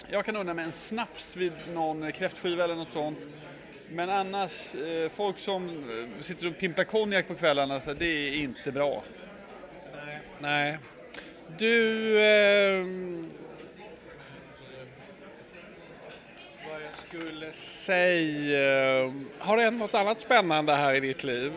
Jag 0.09 0.25
kan 0.25 0.35
unna 0.35 0.53
mig 0.53 0.65
en 0.65 0.71
snaps 0.71 1.35
vid 1.35 1.53
någon 1.73 2.11
kräftskiva 2.11 2.63
eller 2.63 2.75
något 2.75 2.91
sånt. 2.91 3.19
Men 3.93 4.09
annars, 4.09 4.75
eh, 4.75 5.09
folk 5.09 5.39
som 5.39 5.67
eh, 5.69 6.21
sitter 6.21 6.47
och 6.47 6.57
pimplar 6.57 6.85
konjak 6.85 7.27
på 7.27 7.35
kvällarna, 7.35 7.79
så 7.79 7.93
det 7.93 8.05
är 8.05 8.33
inte 8.33 8.71
bra. 8.71 9.03
Nej. 10.39 10.77
Du... 11.57 12.19
ehm, 12.21 13.29
vad 16.71 16.81
jag 16.81 17.07
skulle 17.07 17.51
säga... 17.51 18.99
ehm, 19.03 19.29
Har 19.39 19.57
det 19.57 19.63
hänt 19.63 19.79
något 19.79 19.95
annat 19.95 20.21
spännande 20.21 20.73
här 20.73 20.93
i 20.93 20.99
ditt 20.99 21.23
liv? 21.23 21.53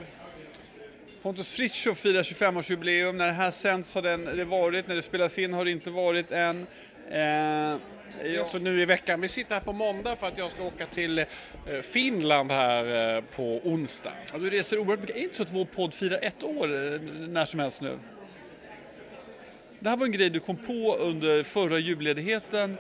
Pontus 1.22 1.52
Fritiof 1.52 1.98
firar 1.98 2.22
25-årsjubileum. 2.22 3.12
När 3.12 3.26
det 3.26 3.32
här 3.32 3.50
sänds 3.50 3.94
har 3.94 4.02
den 4.02 4.24
det 4.24 4.44
varit, 4.44 4.88
när 4.88 4.94
det 4.94 5.02
spelas 5.02 5.38
in 5.38 5.54
har 5.54 5.64
det 5.64 5.70
inte 5.70 5.90
varit 5.90 6.32
än. 6.32 6.66
Eh, 7.10 7.76
Ja. 8.24 8.44
Så 8.52 8.58
nu 8.58 8.82
i 8.82 8.84
veckan. 8.84 9.20
Vi 9.20 9.28
sitter 9.28 9.54
här 9.54 9.60
på 9.60 9.72
måndag 9.72 10.16
för 10.16 10.26
att 10.26 10.38
jag 10.38 10.50
ska 10.50 10.62
åka 10.62 10.86
till 10.86 11.18
eh, 11.18 11.26
Finland 11.82 12.52
här 12.52 13.16
eh, 13.16 13.24
på 13.36 13.60
onsdag. 13.64 14.12
Ja, 14.32 14.38
du 14.38 14.50
reser 14.50 14.78
oerhört 14.78 15.00
mycket. 15.00 15.16
Är 15.16 15.20
det 15.20 15.24
inte 15.24 15.36
så 15.36 15.42
att 15.42 15.52
vår 15.52 15.64
podd 15.64 15.94
firar 15.94 16.18
ett 16.22 16.44
år 16.44 16.64
eh, 16.64 17.00
när 17.28 17.44
som 17.44 17.60
helst 17.60 17.80
nu? 17.80 17.98
Det 19.80 19.88
här 19.88 19.96
var 19.96 20.06
en 20.06 20.12
grej 20.12 20.30
du 20.30 20.40
kom 20.40 20.56
på 20.56 20.96
under 21.00 21.42
förra 21.42 21.78
julledigheten. 21.78 22.76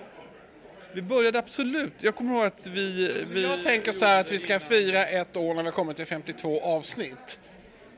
Vi 0.92 1.02
började 1.02 1.38
absolut. 1.38 1.92
Jag 2.00 2.14
kommer 2.14 2.34
ihåg 2.34 2.44
att 2.44 2.66
vi... 2.66 3.12
vi... 3.30 3.42
Jag 3.42 3.62
tänker 3.62 3.92
så 3.92 4.06
här 4.06 4.20
att 4.20 4.32
vi 4.32 4.38
ska 4.38 4.58
fira 4.58 5.06
ett 5.06 5.36
år 5.36 5.54
när 5.54 5.62
vi 5.62 5.70
kommer 5.70 5.94
till 5.94 6.06
52 6.06 6.60
avsnitt. 6.60 7.38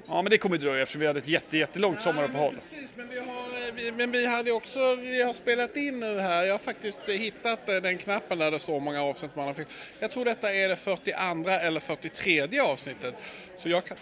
Ja, 0.09 0.23
men 0.23 0.31
det 0.31 0.39
kommer 0.39 0.59
dröja 0.59 0.83
eftersom 0.83 1.01
vi 1.01 1.07
hade 1.07 1.19
ett 1.19 1.29
jätte, 1.29 1.57
jättelångt 1.57 2.03
sommaruppehåll. 2.03 2.55
Ja, 2.55 2.61
men 2.73 2.81
precis, 2.81 2.97
men 2.97 3.09
vi, 3.09 3.19
har, 3.19 3.69
eh, 3.69 3.75
vi, 3.75 3.93
men 3.93 4.13
vi 4.13 4.27
hade 4.27 4.53
också, 4.53 4.95
vi 4.95 5.23
har 5.23 5.33
spelat 5.33 5.77
in 5.77 6.01
nu 6.01 6.19
här. 6.19 6.45
Jag 6.45 6.55
har 6.55 6.59
faktiskt 6.59 7.09
eh, 7.09 7.15
hittat 7.15 7.69
eh, 7.69 7.77
den 7.77 7.99
knappen 7.99 8.39
där 8.39 8.51
det 8.51 8.59
står 8.59 8.81
många 8.81 9.03
avsnitt 9.03 9.37
man 9.37 9.47
har 9.47 9.55
fick. 9.55 9.69
Jag 10.01 10.11
tror 10.11 10.25
detta 10.25 10.55
är 10.55 10.69
det 10.69 10.77
42 10.77 11.51
eller 11.51 11.81
43 11.81 12.61
avsnittet. 12.61 13.15
Så 13.57 13.69
jag 13.69 13.85
kan, 13.85 13.97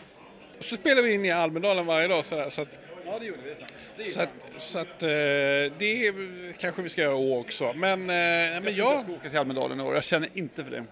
så 0.58 0.76
spelar 0.76 1.02
vi 1.02 1.14
in 1.14 1.24
i 1.24 1.30
Almedalen 1.30 1.86
varje 1.86 2.08
dag 2.08 2.24
sådär, 2.24 2.50
så 2.50 2.62
att 2.62 2.68
Ja, 3.06 3.18
det 3.18 3.26
gjorde 3.26 3.42
vi. 3.42 3.54
Det 3.96 4.04
Så 4.04 4.20
att, 4.20 4.28
så 4.58 4.78
att 4.78 5.00
det 5.78 6.12
kanske 6.58 6.82
vi 6.82 6.88
ska 6.88 7.02
göra 7.02 7.14
år 7.14 7.40
också. 7.40 7.72
Men, 7.72 8.00
eh, 8.00 8.06
men 8.06 8.64
jag 8.64 8.72
jag... 8.74 9.02
ska 9.02 9.12
åka 9.12 9.28
till 9.28 9.38
Almedalen 9.38 9.80
i 9.80 9.82
år. 9.82 9.94
Jag 9.94 10.04
känner 10.04 10.28
inte 10.34 10.64
för 10.64 10.70
det. 10.70 10.84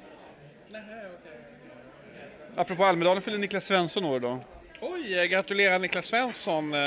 Apropå 2.57 2.85
Almedalen 2.85 3.23
fyller 3.23 3.39
Niklas 3.39 3.65
Svensson 3.65 4.05
år 4.05 4.17
idag. 4.17 4.41
Oj, 4.87 5.19
eh, 5.19 5.25
gratulerar 5.25 5.79
Niklas 5.79 6.07
Svensson. 6.07 6.75
Eh, 6.75 6.81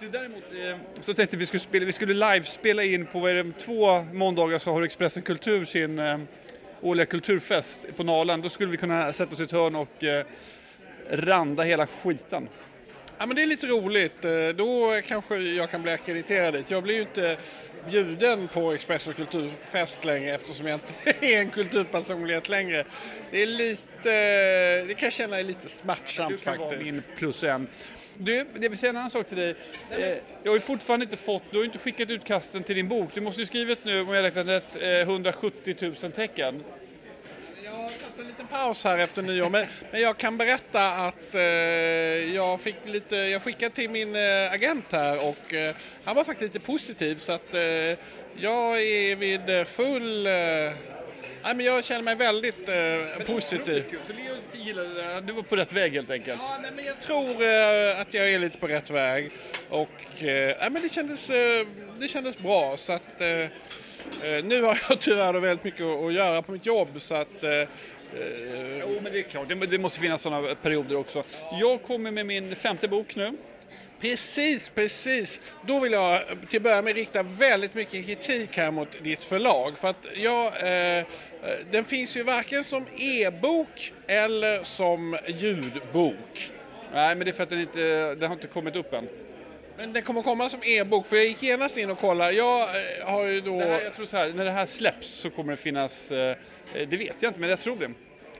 Du, 0.00 0.08
däremot, 0.08 0.42
eh, 0.52 0.76
så 1.00 1.14
tänkte 1.14 1.36
vi 1.36 1.46
skulle 1.46 1.60
spela, 1.60 1.86
vi 1.86 1.92
skulle 1.92 2.14
live 2.14 2.44
spela 2.44 2.84
in 2.84 3.06
på 3.06 3.18
vad 3.20 3.30
är 3.30 3.44
det, 3.44 3.52
två 3.52 4.00
måndagar 4.12 4.58
så 4.58 4.72
har 4.72 4.82
Expressen 4.82 5.22
Kultur 5.22 5.64
sin 5.64 5.98
eh, 5.98 6.18
årliga 6.80 7.06
kulturfest 7.06 7.86
på 7.96 8.02
Nalan. 8.04 8.40
Då 8.42 8.48
skulle 8.48 8.70
vi 8.70 8.76
kunna 8.76 9.12
sätta 9.12 9.34
oss 9.34 9.40
i 9.40 9.44
ett 9.44 9.52
hörn 9.52 9.74
och 9.74 10.04
eh, 10.04 10.24
randa 11.10 11.62
hela 11.62 11.86
skiten. 11.86 12.48
Ja 13.18 13.26
men 13.26 13.36
det 13.36 13.42
är 13.42 13.46
lite 13.46 13.66
roligt. 13.66 14.22
Då 14.56 15.00
kanske 15.06 15.36
jag 15.36 15.70
kan 15.70 15.82
bli 15.82 15.92
akkrediterad 15.92 16.54
dit. 16.54 16.70
Jag 16.70 16.82
blir 16.82 16.94
ju 16.94 17.00
inte 17.00 17.36
bjuden 17.90 18.48
på 18.48 18.72
Expressen 18.72 19.14
kulturfest 19.14 20.04
längre 20.04 20.34
eftersom 20.34 20.66
jag 20.66 20.74
inte 20.76 21.26
är 21.26 21.40
en 21.40 21.50
kulturpersonlighet 21.50 22.48
längre. 22.48 22.84
Det 23.30 23.42
är 23.42 23.46
lite, 23.46 23.91
det 24.02 24.94
kan 24.98 25.06
jag 25.06 25.12
känna 25.12 25.38
är 25.38 25.44
lite 25.44 25.62
Du 25.62 25.68
smärtsamt 25.68 26.44
kan 26.44 26.58
vara 26.58 26.68
faktiskt. 26.70 26.92
min 26.92 27.02
plus 27.16 27.44
en. 27.44 27.68
Du, 28.16 28.46
jag 28.60 28.68
vill 28.70 28.78
säga 28.78 28.90
en 28.90 28.96
annan 28.96 29.10
sak 29.10 29.28
till 29.28 29.36
dig. 29.38 29.54
Eh, 29.90 30.08
jag 30.42 30.50
har 30.50 30.54
ju 30.56 30.60
fortfarande 30.60 31.04
inte 31.04 31.16
fått, 31.16 31.42
du 31.50 31.56
har 31.56 31.62
ju 31.62 31.66
inte 31.66 31.78
skickat 31.78 32.10
utkasten 32.10 32.62
till 32.62 32.76
din 32.76 32.88
bok. 32.88 33.10
Du 33.14 33.20
måste 33.20 33.40
ju 33.40 33.46
skrivit 33.46 33.84
nu, 33.84 34.00
om 34.00 34.08
jag 34.14 34.22
räknat 34.22 34.46
rätt, 34.46 34.82
eh, 34.82 34.90
170 35.00 35.74
000 36.02 36.12
tecken. 36.12 36.64
Jag 37.64 37.70
har 37.72 37.88
tagit 37.88 38.18
en 38.18 38.26
liten 38.26 38.46
paus 38.46 38.84
här 38.84 38.98
efter 38.98 39.22
nyår 39.22 39.50
men, 39.50 39.66
men 39.92 40.00
jag 40.00 40.16
kan 40.16 40.36
berätta 40.36 40.88
att 40.90 41.34
eh, 41.34 41.40
jag 42.34 42.60
fick 42.60 42.76
lite, 42.84 43.16
jag 43.16 43.42
skickade 43.42 43.74
till 43.74 43.90
min 43.90 44.16
eh, 44.16 44.52
agent 44.52 44.84
här 44.92 45.28
och 45.28 45.54
eh, 45.54 45.74
han 46.04 46.16
var 46.16 46.24
faktiskt 46.24 46.54
lite 46.54 46.66
positiv 46.66 47.16
så 47.16 47.32
att 47.32 47.54
eh, 47.54 47.60
jag 48.36 48.82
är 48.82 49.16
vid 49.16 49.50
eh, 49.50 49.64
full, 49.64 50.26
eh, 50.26 50.32
nej, 51.42 51.54
men 51.56 51.66
jag 51.66 51.84
känner 51.84 52.02
mig 52.02 52.14
väldigt 52.14 52.68
eh, 52.68 53.26
positiv. 53.26 53.84
Så 54.06 54.12
Leo 54.12 54.64
gillade 54.64 54.94
det, 54.94 55.20
du 55.20 55.32
var 55.32 55.42
på 55.42 55.56
rätt 55.56 55.72
väg 55.72 55.92
helt 55.92 56.10
enkelt. 56.10 56.40
Ja, 56.42 56.58
nej, 56.62 56.70
men 56.76 56.84
jag 56.84 57.00
tror 57.00 57.30
eh, 57.30 58.00
att 58.00 58.14
jag 58.14 58.32
är 58.32 58.38
lite 58.38 58.58
på 58.58 58.66
rätt 58.68 58.90
väg 58.90 59.30
och 59.68 60.22
eh, 60.22 60.56
nej, 60.60 60.70
men 60.70 60.82
det, 60.82 60.92
kändes, 60.92 61.30
eh, 61.30 61.66
det 61.98 62.08
kändes 62.08 62.38
bra 62.38 62.76
så 62.76 62.92
att 62.92 63.20
eh, 63.20 63.28
eh, 63.28 63.48
nu 64.44 64.62
har 64.62 64.78
jag 64.88 65.00
tyvärr 65.00 65.34
väldigt 65.34 65.64
mycket 65.64 65.86
att 65.86 66.12
göra 66.12 66.42
på 66.42 66.52
mitt 66.52 66.66
jobb 66.66 66.88
så 67.00 67.14
att 67.14 67.44
eh, 67.44 67.68
Jo, 68.80 69.00
men 69.02 69.12
det 69.12 69.18
är 69.18 69.22
klart. 69.22 69.48
Det, 69.48 69.54
det 69.54 69.78
måste 69.78 70.00
finnas 70.00 70.22
sådana 70.22 70.54
perioder 70.54 70.96
också. 70.96 71.22
Jag 71.60 71.82
kommer 71.82 72.10
med 72.10 72.26
min 72.26 72.56
femte 72.56 72.88
bok 72.88 73.16
nu. 73.16 73.36
Precis, 74.02 74.70
precis. 74.70 75.40
Då 75.66 75.80
vill 75.80 75.92
jag 75.92 76.22
till 76.48 76.56
att 76.56 76.62
börja 76.62 76.82
med 76.82 76.94
rikta 76.94 77.22
väldigt 77.22 77.74
mycket 77.74 78.06
kritik 78.06 78.56
här 78.56 78.70
mot 78.70 79.02
ditt 79.02 79.24
förlag. 79.24 79.78
För 79.78 79.88
att 79.88 80.06
jag, 80.16 80.46
eh, 80.46 81.04
den 81.70 81.84
finns 81.84 82.16
ju 82.16 82.22
varken 82.22 82.64
som 82.64 82.86
e-bok 82.96 83.92
eller 84.06 84.64
som 84.64 85.18
ljudbok. 85.26 86.50
Nej, 86.94 87.14
men 87.14 87.24
det 87.24 87.30
är 87.30 87.32
för 87.32 87.42
att 87.42 87.50
den 87.50 87.60
inte, 87.60 88.14
den 88.14 88.28
har 88.28 88.32
inte 88.36 88.46
kommit 88.46 88.76
upp 88.76 88.92
än. 88.92 89.08
Men 89.76 89.92
den 89.92 90.02
kommer 90.02 90.22
komma 90.22 90.48
som 90.48 90.60
e-bok 90.62 91.06
för 91.06 91.16
jag 91.16 91.24
gick 91.24 91.42
genast 91.42 91.78
in 91.78 91.90
och 91.90 91.98
kollade. 91.98 92.32
Jag 92.32 92.60
eh, 92.60 93.06
har 93.06 93.24
ju 93.24 93.40
då 93.40 93.58
här, 93.58 93.80
jag 93.80 93.94
tror 93.94 94.06
så 94.06 94.16
här, 94.16 94.32
när 94.32 94.44
det 94.44 94.50
här 94.50 94.66
släpps 94.66 95.08
så 95.08 95.30
kommer 95.30 95.50
det 95.50 95.56
finnas, 95.56 96.10
eh, 96.10 96.36
det 96.74 96.96
vet 96.96 97.22
jag 97.22 97.30
inte, 97.30 97.40
men 97.40 97.50
jag 97.50 97.60
tror 97.60 97.76
det. 97.76 97.90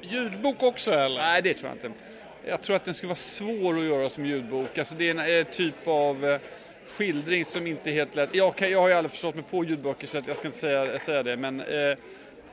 ljudbok 0.01 0.63
också 0.63 0.93
eller? 0.93 1.21
Nej, 1.21 1.43
det 1.43 1.55
tror 1.55 1.69
jag 1.71 1.77
inte. 1.77 1.99
Jag 2.45 2.63
tror 2.63 2.77
att 2.77 2.85
den 2.85 2.95
skulle 2.95 3.09
vara 3.09 3.15
svår 3.15 3.79
att 3.79 3.85
göra 3.85 4.09
som 4.09 4.27
ljudbok. 4.27 4.79
Alltså 4.79 4.95
det 4.95 5.09
är 5.09 5.11
en 5.11 5.39
eh, 5.39 5.47
typ 5.53 5.87
av 5.87 6.25
eh, 6.25 6.41
skildring 6.87 7.45
som 7.45 7.67
inte 7.67 7.91
är 7.91 7.95
helt 7.95 8.17
lätt. 8.17 8.35
Jag, 8.35 8.57
kan, 8.57 8.71
jag 8.71 8.81
har 8.81 8.89
ju 8.89 8.95
aldrig 8.95 9.11
förstått 9.11 9.35
mig 9.35 9.45
på 9.51 9.65
ljudböcker 9.65 10.07
så 10.07 10.19
att 10.19 10.29
jag 10.29 10.37
ska 10.37 10.49
inte 10.49 10.59
säga, 10.59 10.99
säga 10.99 11.23
det, 11.23 11.37
men 11.37 11.61
eh, 11.61 11.97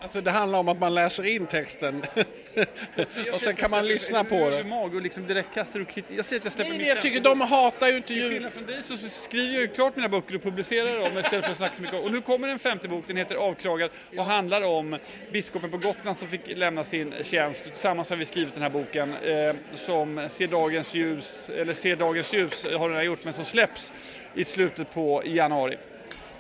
Alltså 0.01 0.21
det 0.21 0.31
handlar 0.31 0.59
om 0.59 0.67
att 0.67 0.79
man 0.79 0.93
läser 0.93 1.25
in 1.25 1.45
texten 1.45 2.03
och 3.33 3.41
sen 3.41 3.55
kan 3.55 3.71
man 3.71 3.87
lyssna 3.87 4.23
på 4.23 4.49
det. 4.49 4.63
mag 4.63 4.95
och 4.95 5.01
liksom 5.01 5.27
direkt 5.27 5.53
kastar 5.53 5.83
kritik. 5.83 6.17
Jag 6.17 6.25
säger 6.25 6.39
att 6.39 6.45
jag 6.45 6.53
släpper 6.53 6.77
Nej, 6.77 6.87
jag 6.87 7.01
tycker 7.01 7.19
de 7.19 7.41
hatar 7.41 7.87
ju 7.87 7.95
inte 7.95 8.07
Till 8.07 8.17
ljud. 8.17 8.31
skillnad 8.31 8.53
från 8.53 8.65
dig 8.65 8.83
så 8.83 8.97
skriver 8.97 9.53
jag 9.53 9.61
ju 9.61 9.67
klart 9.67 9.95
mina 9.95 10.09
böcker 10.09 10.35
och 10.35 10.43
publicerar 10.43 10.99
dem 10.99 11.17
istället 11.19 11.45
för 11.45 11.51
att 11.51 11.57
snacka 11.57 11.75
så 11.75 11.81
mycket 11.81 11.97
om. 11.97 12.03
Och 12.05 12.11
nu 12.11 12.21
kommer 12.21 12.47
en 12.47 12.59
femte 12.59 12.87
bok, 12.87 13.03
den 13.07 13.17
heter 13.17 13.35
Avkragad 13.35 13.91
och 14.17 14.25
handlar 14.25 14.61
om 14.61 14.97
biskopen 15.31 15.71
på 15.71 15.77
Gotland 15.77 16.17
som 16.17 16.27
fick 16.27 16.57
lämna 16.57 16.83
sin 16.83 17.13
tjänst. 17.23 17.63
Tillsammans 17.63 18.09
har 18.09 18.17
vi 18.17 18.25
skrivit 18.25 18.53
den 18.53 18.63
här 18.63 18.69
boken 18.69 19.13
eh, 19.13 19.55
som 19.73 20.25
ser 20.29 20.47
dagens 20.47 20.95
ljus, 20.95 21.49
eller 21.57 21.73
ser 21.73 21.95
dagens 21.95 22.33
ljus 22.33 22.65
har 22.77 22.89
den 22.89 22.97
här 22.97 23.03
gjort, 23.03 23.23
men 23.23 23.33
som 23.33 23.45
släpps 23.45 23.93
i 24.35 24.43
slutet 24.43 24.93
på 24.93 25.23
januari. 25.25 25.77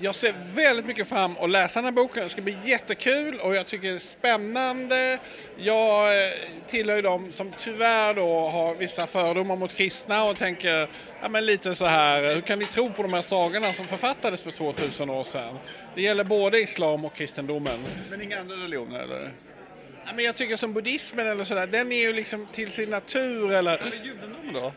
Jag 0.01 0.15
ser 0.15 0.33
väldigt 0.53 0.85
mycket 0.85 1.07
fram 1.07 1.37
att 1.37 1.49
läsa 1.49 1.79
den 1.79 1.85
här 1.85 1.91
boken. 1.91 2.23
Det 2.23 2.29
ska 2.29 2.41
bli 2.41 2.57
jättekul 2.63 3.39
och 3.39 3.55
jag 3.55 3.65
tycker 3.67 3.87
det 3.87 3.95
är 3.95 3.99
spännande. 3.99 5.19
Jag 5.57 6.25
eh, 6.25 6.33
tillhör 6.67 6.95
ju 6.95 7.01
de 7.01 7.31
som 7.31 7.51
tyvärr 7.57 8.13
då 8.13 8.49
har 8.49 8.75
vissa 8.75 9.07
fördomar 9.07 9.55
mot 9.55 9.73
kristna 9.73 10.23
och 10.23 10.35
tänker 10.35 10.87
ja, 11.21 11.29
men 11.29 11.45
lite 11.45 11.75
så 11.75 11.85
här, 11.85 12.35
hur 12.35 12.41
kan 12.41 12.59
ni 12.59 12.65
tro 12.65 12.93
på 12.93 13.01
de 13.01 13.13
här 13.13 13.21
sagorna 13.21 13.73
som 13.73 13.85
författades 13.85 14.43
för 14.43 14.51
2000 14.51 15.09
år 15.09 15.23
sedan? 15.23 15.57
Det 15.95 16.01
gäller 16.01 16.23
både 16.23 16.59
islam 16.59 17.05
och 17.05 17.13
kristendomen. 17.15 17.79
Men 18.09 18.21
inga 18.21 18.39
andra 18.39 18.55
religioner 18.55 18.99
eller? 18.99 19.33
Ja, 20.05 20.11
men 20.15 20.25
jag 20.25 20.35
tycker 20.35 20.55
som 20.55 20.73
buddhismen 20.73 21.27
eller 21.27 21.43
sådär, 21.43 21.67
den 21.67 21.91
är 21.91 21.99
ju 21.99 22.13
liksom 22.13 22.47
till 22.51 22.71
sin 22.71 22.89
natur 22.89 23.51
eller 23.51 23.81
Men 23.83 24.05
judendomen 24.05 24.53
då? 24.53 24.73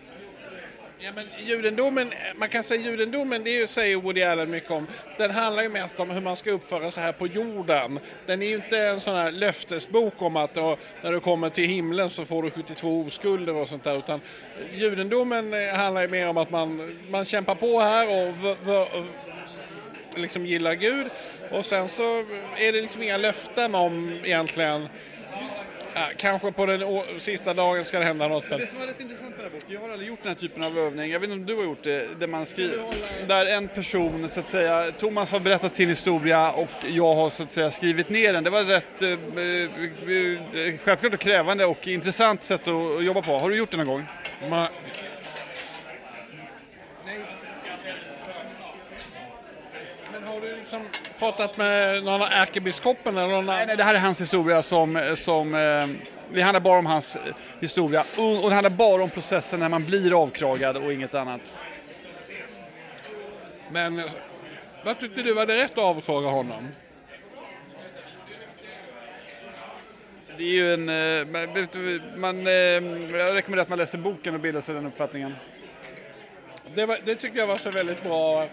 Ja, 1.05 1.11
men 1.15 1.25
judendomen, 1.39 2.13
man 2.37 2.49
kan 2.49 2.63
säga 2.63 2.81
judendomen, 2.81 3.45
det 3.45 3.51
är 3.51 3.61
ju, 3.61 3.67
säger 3.67 3.97
Woody 3.97 4.23
Allen 4.23 4.51
mycket 4.51 4.71
om, 4.71 4.87
den 5.19 5.31
handlar 5.31 5.63
ju 5.63 5.69
mest 5.69 6.01
om 6.01 6.11
hur 6.11 6.21
man 6.21 6.37
ska 6.37 6.51
uppföra 6.51 6.91
sig 6.91 7.03
här 7.03 7.13
på 7.13 7.27
jorden. 7.27 7.99
Den 8.27 8.43
är 8.43 8.47
ju 8.47 8.55
inte 8.55 8.79
en 8.79 9.01
sån 9.01 9.15
här 9.15 9.31
löftesbok 9.31 10.23
om 10.23 10.37
att 10.37 10.55
då, 10.55 10.77
när 11.03 11.13
du 11.13 11.21
kommer 11.21 11.51
till 11.51 11.65
himlen 11.65 12.11
så 12.11 12.25
får 12.25 12.43
du 12.43 12.51
72 12.51 13.01
oskulder 13.01 13.55
och 13.55 13.69
sånt 13.69 13.85
där, 13.85 13.99
utan 13.99 14.21
judendomen 14.73 15.55
eh, 15.55 15.75
handlar 15.75 16.03
ju 16.03 16.09
mer 16.09 16.29
om 16.29 16.37
att 16.37 16.51
man, 16.51 16.97
man 17.11 17.25
kämpar 17.25 17.55
på 17.55 17.81
här 17.81 18.07
och 18.07 18.35
v, 18.45 18.55
v, 18.63 18.87
liksom 20.17 20.47
gillar 20.47 20.75
Gud 20.75 21.07
och 21.51 21.67
sen 21.67 21.89
så 21.89 22.19
är 22.57 22.73
det 22.73 22.81
liksom 22.81 23.03
inga 23.03 23.17
löften 23.17 23.75
om 23.75 24.21
egentligen 24.25 24.89
Ja, 25.95 26.11
kanske 26.17 26.53
på 26.53 26.67
den 26.67 27.03
sista 27.21 27.55
dagen 27.55 27.85
ska 27.85 27.99
det 27.99 28.05
hända 28.05 28.29
något. 28.29 28.51
Men 28.51 28.59
Det 28.61 28.67
som 28.67 28.79
var 28.79 28.87
rätt 28.87 29.01
intressant 29.01 29.37
med 29.37 29.39
den 29.39 29.53
här 29.53 29.61
boken, 29.61 29.75
jag 29.75 29.81
har 29.81 29.89
aldrig 29.89 30.09
gjort 30.09 30.19
den 30.23 30.33
här 30.33 30.41
typen 30.41 30.63
av 30.63 30.79
övning, 30.79 31.11
jag 31.11 31.21
vet 31.21 31.31
inte 31.31 31.41
om 31.41 31.47
du 31.47 31.57
har 31.57 31.65
gjort 31.65 31.83
det, 31.83 32.21
där 32.21 32.27
man 32.27 32.47
skriver, 32.47 32.79
där 33.27 33.47
en 33.47 33.69
person 33.69 34.29
så 34.29 34.41
att 34.41 34.49
säga, 34.49 34.93
Thomas 34.99 35.33
har 35.33 35.41
berättat 35.41 35.75
sin 35.75 35.89
historia 35.89 36.53
och 36.53 36.69
jag 36.89 37.15
har 37.15 37.31
så 37.31 37.43
att 37.43 37.53
säga 37.53 37.71
skrivit 37.71 38.09
ner 38.09 38.33
den. 38.33 38.45
Det 38.45 38.51
var 38.51 38.65
rätt 38.65 39.03
eh, 39.03 39.11
eh, 39.11 40.79
självklart 40.79 41.15
och 41.15 41.21
krävande 41.21 41.65
och 41.65 41.89
intressant 41.89 42.43
sätt 42.43 42.69
att, 42.69 42.69
att 42.69 43.05
jobba 43.05 43.23
på. 43.23 43.39
Har 43.39 43.51
du 43.51 43.57
gjort 43.57 43.71
det 43.71 43.77
någon 43.77 43.87
gång? 43.87 44.07
man, 44.51 44.69
men 50.13 50.25
har 50.25 50.41
du 50.41 50.57
liksom 50.57 50.83
pratat 51.23 51.57
med 51.57 52.05
någon 52.05 52.23
av 52.23 52.29
ärkebiskopen 52.31 53.17
eller 53.17 53.29
någon 53.29 53.47
Nej, 53.47 53.67
nej, 53.67 53.77
det 53.77 53.85
här 53.85 53.95
är 53.95 53.99
hans 53.99 54.21
historia 54.21 54.63
som, 54.63 55.15
som 55.17 55.55
eh, 55.55 55.87
det 56.35 56.43
handlar 56.43 56.61
bara 56.61 56.79
om 56.79 56.87
hans 56.87 57.17
historia 57.61 58.05
och 58.43 58.49
det 58.51 58.55
handlar 58.55 58.71
bara 58.71 59.03
om 59.03 59.11
processen 59.11 59.61
när 59.61 59.69
man 59.69 59.85
blir 59.85 60.23
avkragad 60.23 60.77
och 60.77 60.93
inget 60.93 61.15
annat. 61.15 61.53
Men 63.71 64.03
vad 64.85 64.99
tyckte 65.01 65.23
du 65.23 65.35
var 65.35 65.47
det 65.47 65.57
rätt 65.57 65.73
att 65.73 65.79
avklaga 65.79 66.29
honom? 66.29 66.69
Det 70.37 70.43
är 70.43 70.49
ju 70.49 70.75
en, 70.75 70.89
eh, 70.89 71.27
man- 72.17 72.47
eh, 72.47 72.53
jag 72.53 73.35
rekommenderar 73.37 73.63
att 73.63 73.69
man 73.69 73.79
läser 73.79 73.99
boken 73.99 74.35
och 74.35 74.41
bildar 74.41 74.61
sig 74.61 74.75
den 74.75 74.87
uppfattningen. 74.87 75.35
Det, 76.75 76.87
var, 76.87 76.99
det 77.05 77.15
tycker 77.15 77.39
jag 77.39 77.47
var 77.47 77.57
så 77.57 77.71
väldigt 77.71 78.03
bra. 78.03 78.49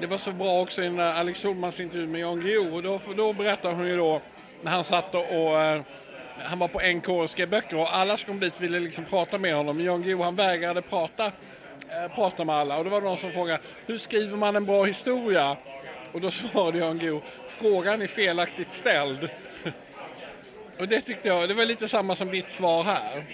Det 0.00 0.06
var 0.06 0.18
så 0.18 0.32
bra 0.32 0.60
också 0.60 0.82
i 0.82 0.84
den 0.84 0.96
där 0.96 1.12
Alex 1.12 1.42
Schulmans 1.42 1.80
intervju 1.80 2.06
med 2.06 2.20
Jan 2.20 2.40
Guillou. 2.40 2.74
Och 2.74 2.82
då, 2.82 3.00
då 3.16 3.32
berättade 3.32 3.74
hon 3.74 3.88
ju 3.88 3.96
då 3.96 4.20
när 4.62 4.70
han 4.70 4.84
satt 4.84 5.14
och, 5.14 5.60
eh, 5.60 5.82
han 6.38 6.58
var 6.58 6.68
på 6.68 6.80
NK 6.80 7.08
och 7.08 7.30
skrev 7.30 7.48
böcker 7.48 7.76
och 7.76 7.96
alla 7.96 8.16
som 8.16 8.26
kom 8.26 8.40
dit 8.40 8.60
ville 8.60 8.80
liksom 8.80 9.04
prata 9.04 9.38
med 9.38 9.54
honom. 9.54 9.76
Men 9.76 9.86
Jan 9.86 10.02
Guillou 10.02 10.22
han 10.22 10.36
vägrade 10.36 10.82
prata, 10.82 11.26
eh, 11.26 12.14
prata 12.14 12.44
med 12.44 12.54
alla. 12.54 12.78
Och 12.78 12.84
då 12.84 12.90
var 12.90 13.00
det 13.00 13.06
någon 13.06 13.18
som 13.18 13.32
frågade 13.32 13.60
hur 13.86 13.98
skriver 13.98 14.36
man 14.36 14.56
en 14.56 14.64
bra 14.64 14.84
historia? 14.84 15.56
Och 16.12 16.20
då 16.20 16.30
svarade 16.30 16.78
Jan 16.78 16.98
Guillou 16.98 17.20
frågan 17.48 18.02
är 18.02 18.06
felaktigt 18.06 18.72
ställd. 18.72 19.30
Och 20.78 20.88
det 20.88 21.00
tyckte 21.00 21.28
jag, 21.28 21.48
det 21.48 21.54
var 21.54 21.64
lite 21.64 21.88
samma 21.88 22.16
som 22.16 22.28
ditt 22.28 22.50
svar 22.50 22.82
här. 22.82 23.24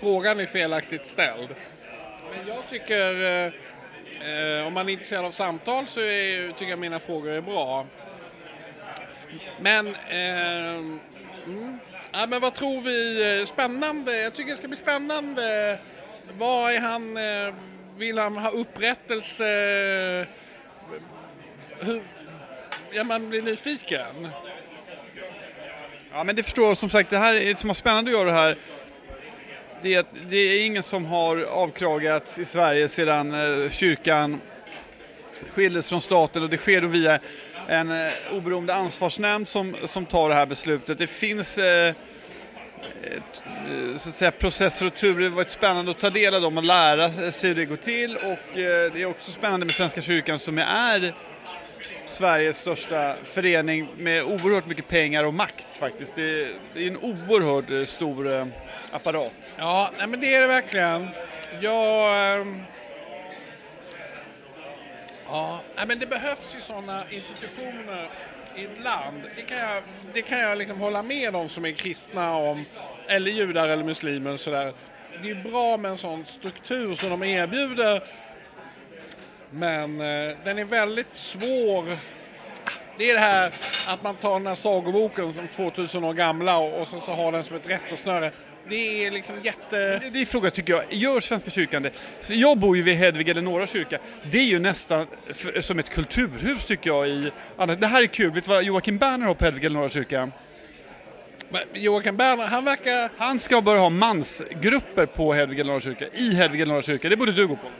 Frågan 0.00 0.40
är 0.40 0.46
felaktigt 0.46 1.06
ställd. 1.06 1.48
Men 2.36 2.48
jag 2.48 2.68
tycker, 2.70 3.44
eh, 3.46 3.52
Eh, 4.20 4.66
om 4.66 4.72
man 4.72 4.88
är 4.88 4.92
intresserad 4.92 5.24
av 5.24 5.30
samtal 5.30 5.86
så 5.86 6.00
är, 6.00 6.52
tycker 6.52 6.70
jag 6.70 6.78
mina 6.78 7.00
frågor 7.00 7.30
är 7.30 7.40
bra. 7.40 7.86
Men, 9.60 9.86
eh, 9.86 10.74
mm, 11.46 11.78
ja, 12.12 12.26
men 12.26 12.40
vad 12.40 12.54
tror 12.54 12.80
vi? 12.80 13.46
Spännande, 13.46 14.16
jag 14.16 14.34
tycker 14.34 14.50
det 14.50 14.56
ska 14.56 14.68
bli 14.68 14.76
spännande. 14.76 15.78
Vad 16.38 16.72
är 16.72 16.80
han, 16.80 17.16
eh, 17.16 17.54
vill 17.96 18.18
han 18.18 18.36
ha 18.36 18.50
upprättelse? 18.50 19.44
Hur, 21.80 22.02
ja, 22.92 23.04
man 23.04 23.30
blir 23.30 23.42
nyfiken. 23.42 24.28
Ja 26.12 26.24
men 26.24 26.36
det 26.36 26.42
förstår 26.42 26.68
jag 26.68 26.76
som 26.76 26.90
sagt, 26.90 27.10
det 27.10 27.18
här 27.18 27.34
är, 27.34 27.54
som 27.54 27.74
spännande 27.74 28.10
att 28.10 28.16
göra 28.16 28.30
det 28.30 28.36
här 28.36 28.58
det 29.82 29.94
är 29.94 30.04
det 30.30 30.36
är 30.36 30.66
ingen 30.66 30.82
som 30.82 31.04
har 31.04 31.42
avkragats 31.42 32.38
i 32.38 32.44
Sverige 32.44 32.88
sedan 32.88 33.34
eh, 33.34 33.70
kyrkan 33.70 34.40
skildes 35.48 35.88
från 35.88 36.00
staten 36.00 36.42
och 36.42 36.50
det 36.50 36.56
sker 36.56 36.80
då 36.80 36.88
via 36.88 37.20
en 37.68 37.90
eh, 37.90 38.12
oberoende 38.32 38.74
ansvarsnämnd 38.74 39.48
som, 39.48 39.76
som 39.84 40.06
tar 40.06 40.28
det 40.28 40.34
här 40.34 40.46
beslutet. 40.46 40.98
Det 40.98 41.06
finns 41.06 41.58
eh, 41.58 41.88
eh, 41.88 41.94
så 43.96 44.08
att 44.08 44.16
säga, 44.16 44.30
processer 44.30 44.86
och 44.86 44.94
turer. 44.94 45.20
Det 45.20 45.28
har 45.28 45.36
varit 45.36 45.50
spännande 45.50 45.90
att 45.90 45.98
ta 45.98 46.10
del 46.10 46.34
av 46.34 46.42
dem 46.42 46.58
och 46.58 46.64
lära 46.64 47.32
sig 47.32 47.48
hur 47.48 47.54
det 47.56 47.64
går 47.64 47.76
till 47.76 48.16
och 48.16 48.58
eh, 48.58 48.92
det 48.92 49.02
är 49.02 49.06
också 49.06 49.32
spännande 49.32 49.66
med 49.66 49.74
Svenska 49.74 50.00
kyrkan 50.00 50.38
som 50.38 50.58
är 50.58 51.14
Sveriges 52.06 52.58
största 52.58 53.16
förening 53.24 53.88
med 53.96 54.24
oerhört 54.24 54.66
mycket 54.66 54.88
pengar 54.88 55.24
och 55.24 55.34
makt 55.34 55.76
faktiskt. 55.76 56.14
Det 56.14 56.42
är, 56.42 56.54
det 56.74 56.84
är 56.84 56.88
en 56.88 56.96
oerhört 56.96 57.70
eh, 57.70 57.84
stor 57.84 58.34
eh, 58.34 58.46
apparat. 58.92 59.34
Ja, 59.56 59.90
nej, 59.98 60.06
men 60.06 60.20
det 60.20 60.34
är 60.34 60.40
det 60.40 60.46
verkligen. 60.46 61.08
Jag... 61.60 62.36
Ehm, 62.40 62.62
ja, 65.26 65.60
nej, 65.76 65.86
men 65.86 65.98
det 65.98 66.06
behövs 66.06 66.56
ju 66.56 66.60
sådana 66.60 67.10
institutioner 67.10 68.10
i 68.56 68.64
ett 68.64 68.84
land. 68.84 69.22
Det 69.36 69.42
kan 69.42 69.58
jag, 69.58 69.82
det 70.14 70.22
kan 70.22 70.38
jag 70.38 70.58
liksom 70.58 70.80
hålla 70.80 71.02
med 71.02 71.32
de 71.32 71.48
som 71.48 71.64
är 71.64 71.72
kristna 71.72 72.36
om, 72.36 72.64
eller 73.06 73.30
judar 73.30 73.68
eller 73.68 73.84
muslimer. 73.84 74.32
och 74.32 74.40
Sådär. 74.40 74.72
Det 75.22 75.30
är 75.30 75.34
bra 75.34 75.76
med 75.76 75.90
en 75.90 75.98
sån 75.98 76.26
struktur 76.26 76.94
som 76.94 77.10
de 77.10 77.22
erbjuder. 77.22 78.02
Men 79.50 80.00
eh, 80.00 80.36
den 80.44 80.58
är 80.58 80.64
väldigt 80.64 81.14
svår. 81.14 81.96
Det 82.96 83.10
är 83.10 83.14
det 83.14 83.20
här 83.20 83.52
att 83.88 84.02
man 84.02 84.16
tar 84.16 84.32
den 84.32 84.46
här 84.46 84.54
sagoboken 84.54 85.32
som 85.32 85.48
2000 85.48 86.04
år 86.04 86.12
gamla 86.12 86.58
och, 86.58 86.80
och 86.80 86.88
så, 86.88 87.00
så 87.00 87.12
har 87.12 87.32
den 87.32 87.44
som 87.44 87.56
ett 87.56 87.70
rättesnöre. 87.70 88.32
Det 88.72 89.06
är 89.06 89.10
liksom 89.10 89.36
jätte... 89.42 89.98
Det, 90.12 90.20
är 90.20 90.24
frågan 90.24 90.50
tycker 90.50 90.72
jag, 90.72 90.84
gör 90.90 91.20
Svenska 91.20 91.50
kyrkan 91.50 91.82
det? 91.82 91.90
Så 92.20 92.34
jag 92.34 92.58
bor 92.58 92.76
ju 92.76 92.82
vid 92.82 92.94
Hedvig 92.94 93.28
Eleonora 93.28 93.66
kyrka. 93.66 93.98
Det 94.30 94.38
är 94.38 94.44
ju 94.44 94.58
nästan 94.58 95.06
som 95.60 95.78
ett 95.78 95.90
kulturhus 95.90 96.66
tycker 96.66 96.90
jag 96.90 97.08
i... 97.08 97.30
Det 97.78 97.86
här 97.86 98.02
är 98.02 98.06
kul, 98.06 98.30
vet 98.30 98.44
du 98.44 98.50
vad 98.50 98.64
Joakim 98.64 98.98
Berner 98.98 99.26
har 99.26 99.34
på 99.34 99.44
Hedvig 99.44 99.64
Eleonora 99.64 99.88
kyrka? 99.88 100.30
Joakim 101.74 102.16
Berner, 102.16 102.46
han 102.46 102.64
verkar... 102.64 103.10
Han 103.16 103.40
ska 103.40 103.60
börja 103.60 103.80
ha 103.80 103.90
mansgrupper 103.90 105.06
på 105.06 105.32
Hedvig 105.32 105.60
Eleonora 105.60 105.80
kyrka, 105.80 106.06
i 106.12 106.34
Hedvig 106.34 106.60
Eleonora 106.60 106.82
kyrka. 106.82 107.08
Det 107.08 107.16
borde 107.16 107.32
du 107.32 107.46
gå 107.46 107.56
på. 107.56 107.70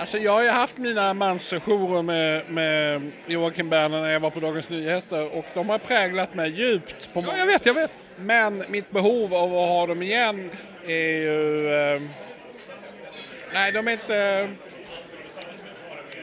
Alltså 0.00 0.18
jag 0.18 0.32
har 0.32 0.42
ju 0.42 0.48
haft 0.48 0.78
mina 0.78 1.14
mansjourer 1.14 2.02
med, 2.02 2.50
med 2.50 3.10
Joakim 3.26 3.70
Berner 3.70 4.00
när 4.00 4.08
jag 4.08 4.20
var 4.20 4.30
på 4.30 4.40
Dagens 4.40 4.68
Nyheter 4.68 5.36
och 5.36 5.44
de 5.54 5.68
har 5.68 5.78
präglat 5.78 6.34
mig 6.34 6.50
djupt. 6.50 7.12
På 7.12 7.24
Ja, 7.26 7.36
jag 7.36 7.46
vet, 7.46 7.66
jag 7.66 7.74
vet. 7.74 7.90
Men 8.16 8.64
mitt 8.68 8.90
behov 8.90 9.34
av 9.34 9.44
att 9.44 9.68
ha 9.68 9.86
dem 9.86 10.02
igen 10.02 10.50
är 10.86 11.16
ju... 11.16 11.72
Eh, 11.74 12.02
nej, 13.52 13.72
de 13.72 13.88
är 13.88 13.92
inte... 13.92 14.48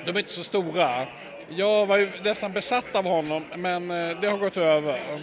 De 0.05 0.15
är 0.15 0.19
inte 0.19 0.31
så 0.31 0.43
stora. 0.43 1.07
Jag 1.49 1.85
var 1.85 1.97
ju 1.97 2.09
nästan 2.23 2.53
besatt 2.53 2.95
av 2.95 3.05
honom, 3.05 3.45
men 3.55 3.91
eh, 3.91 4.19
det 4.21 4.27
har 4.27 4.37
gått 4.37 4.57
över. 4.57 5.21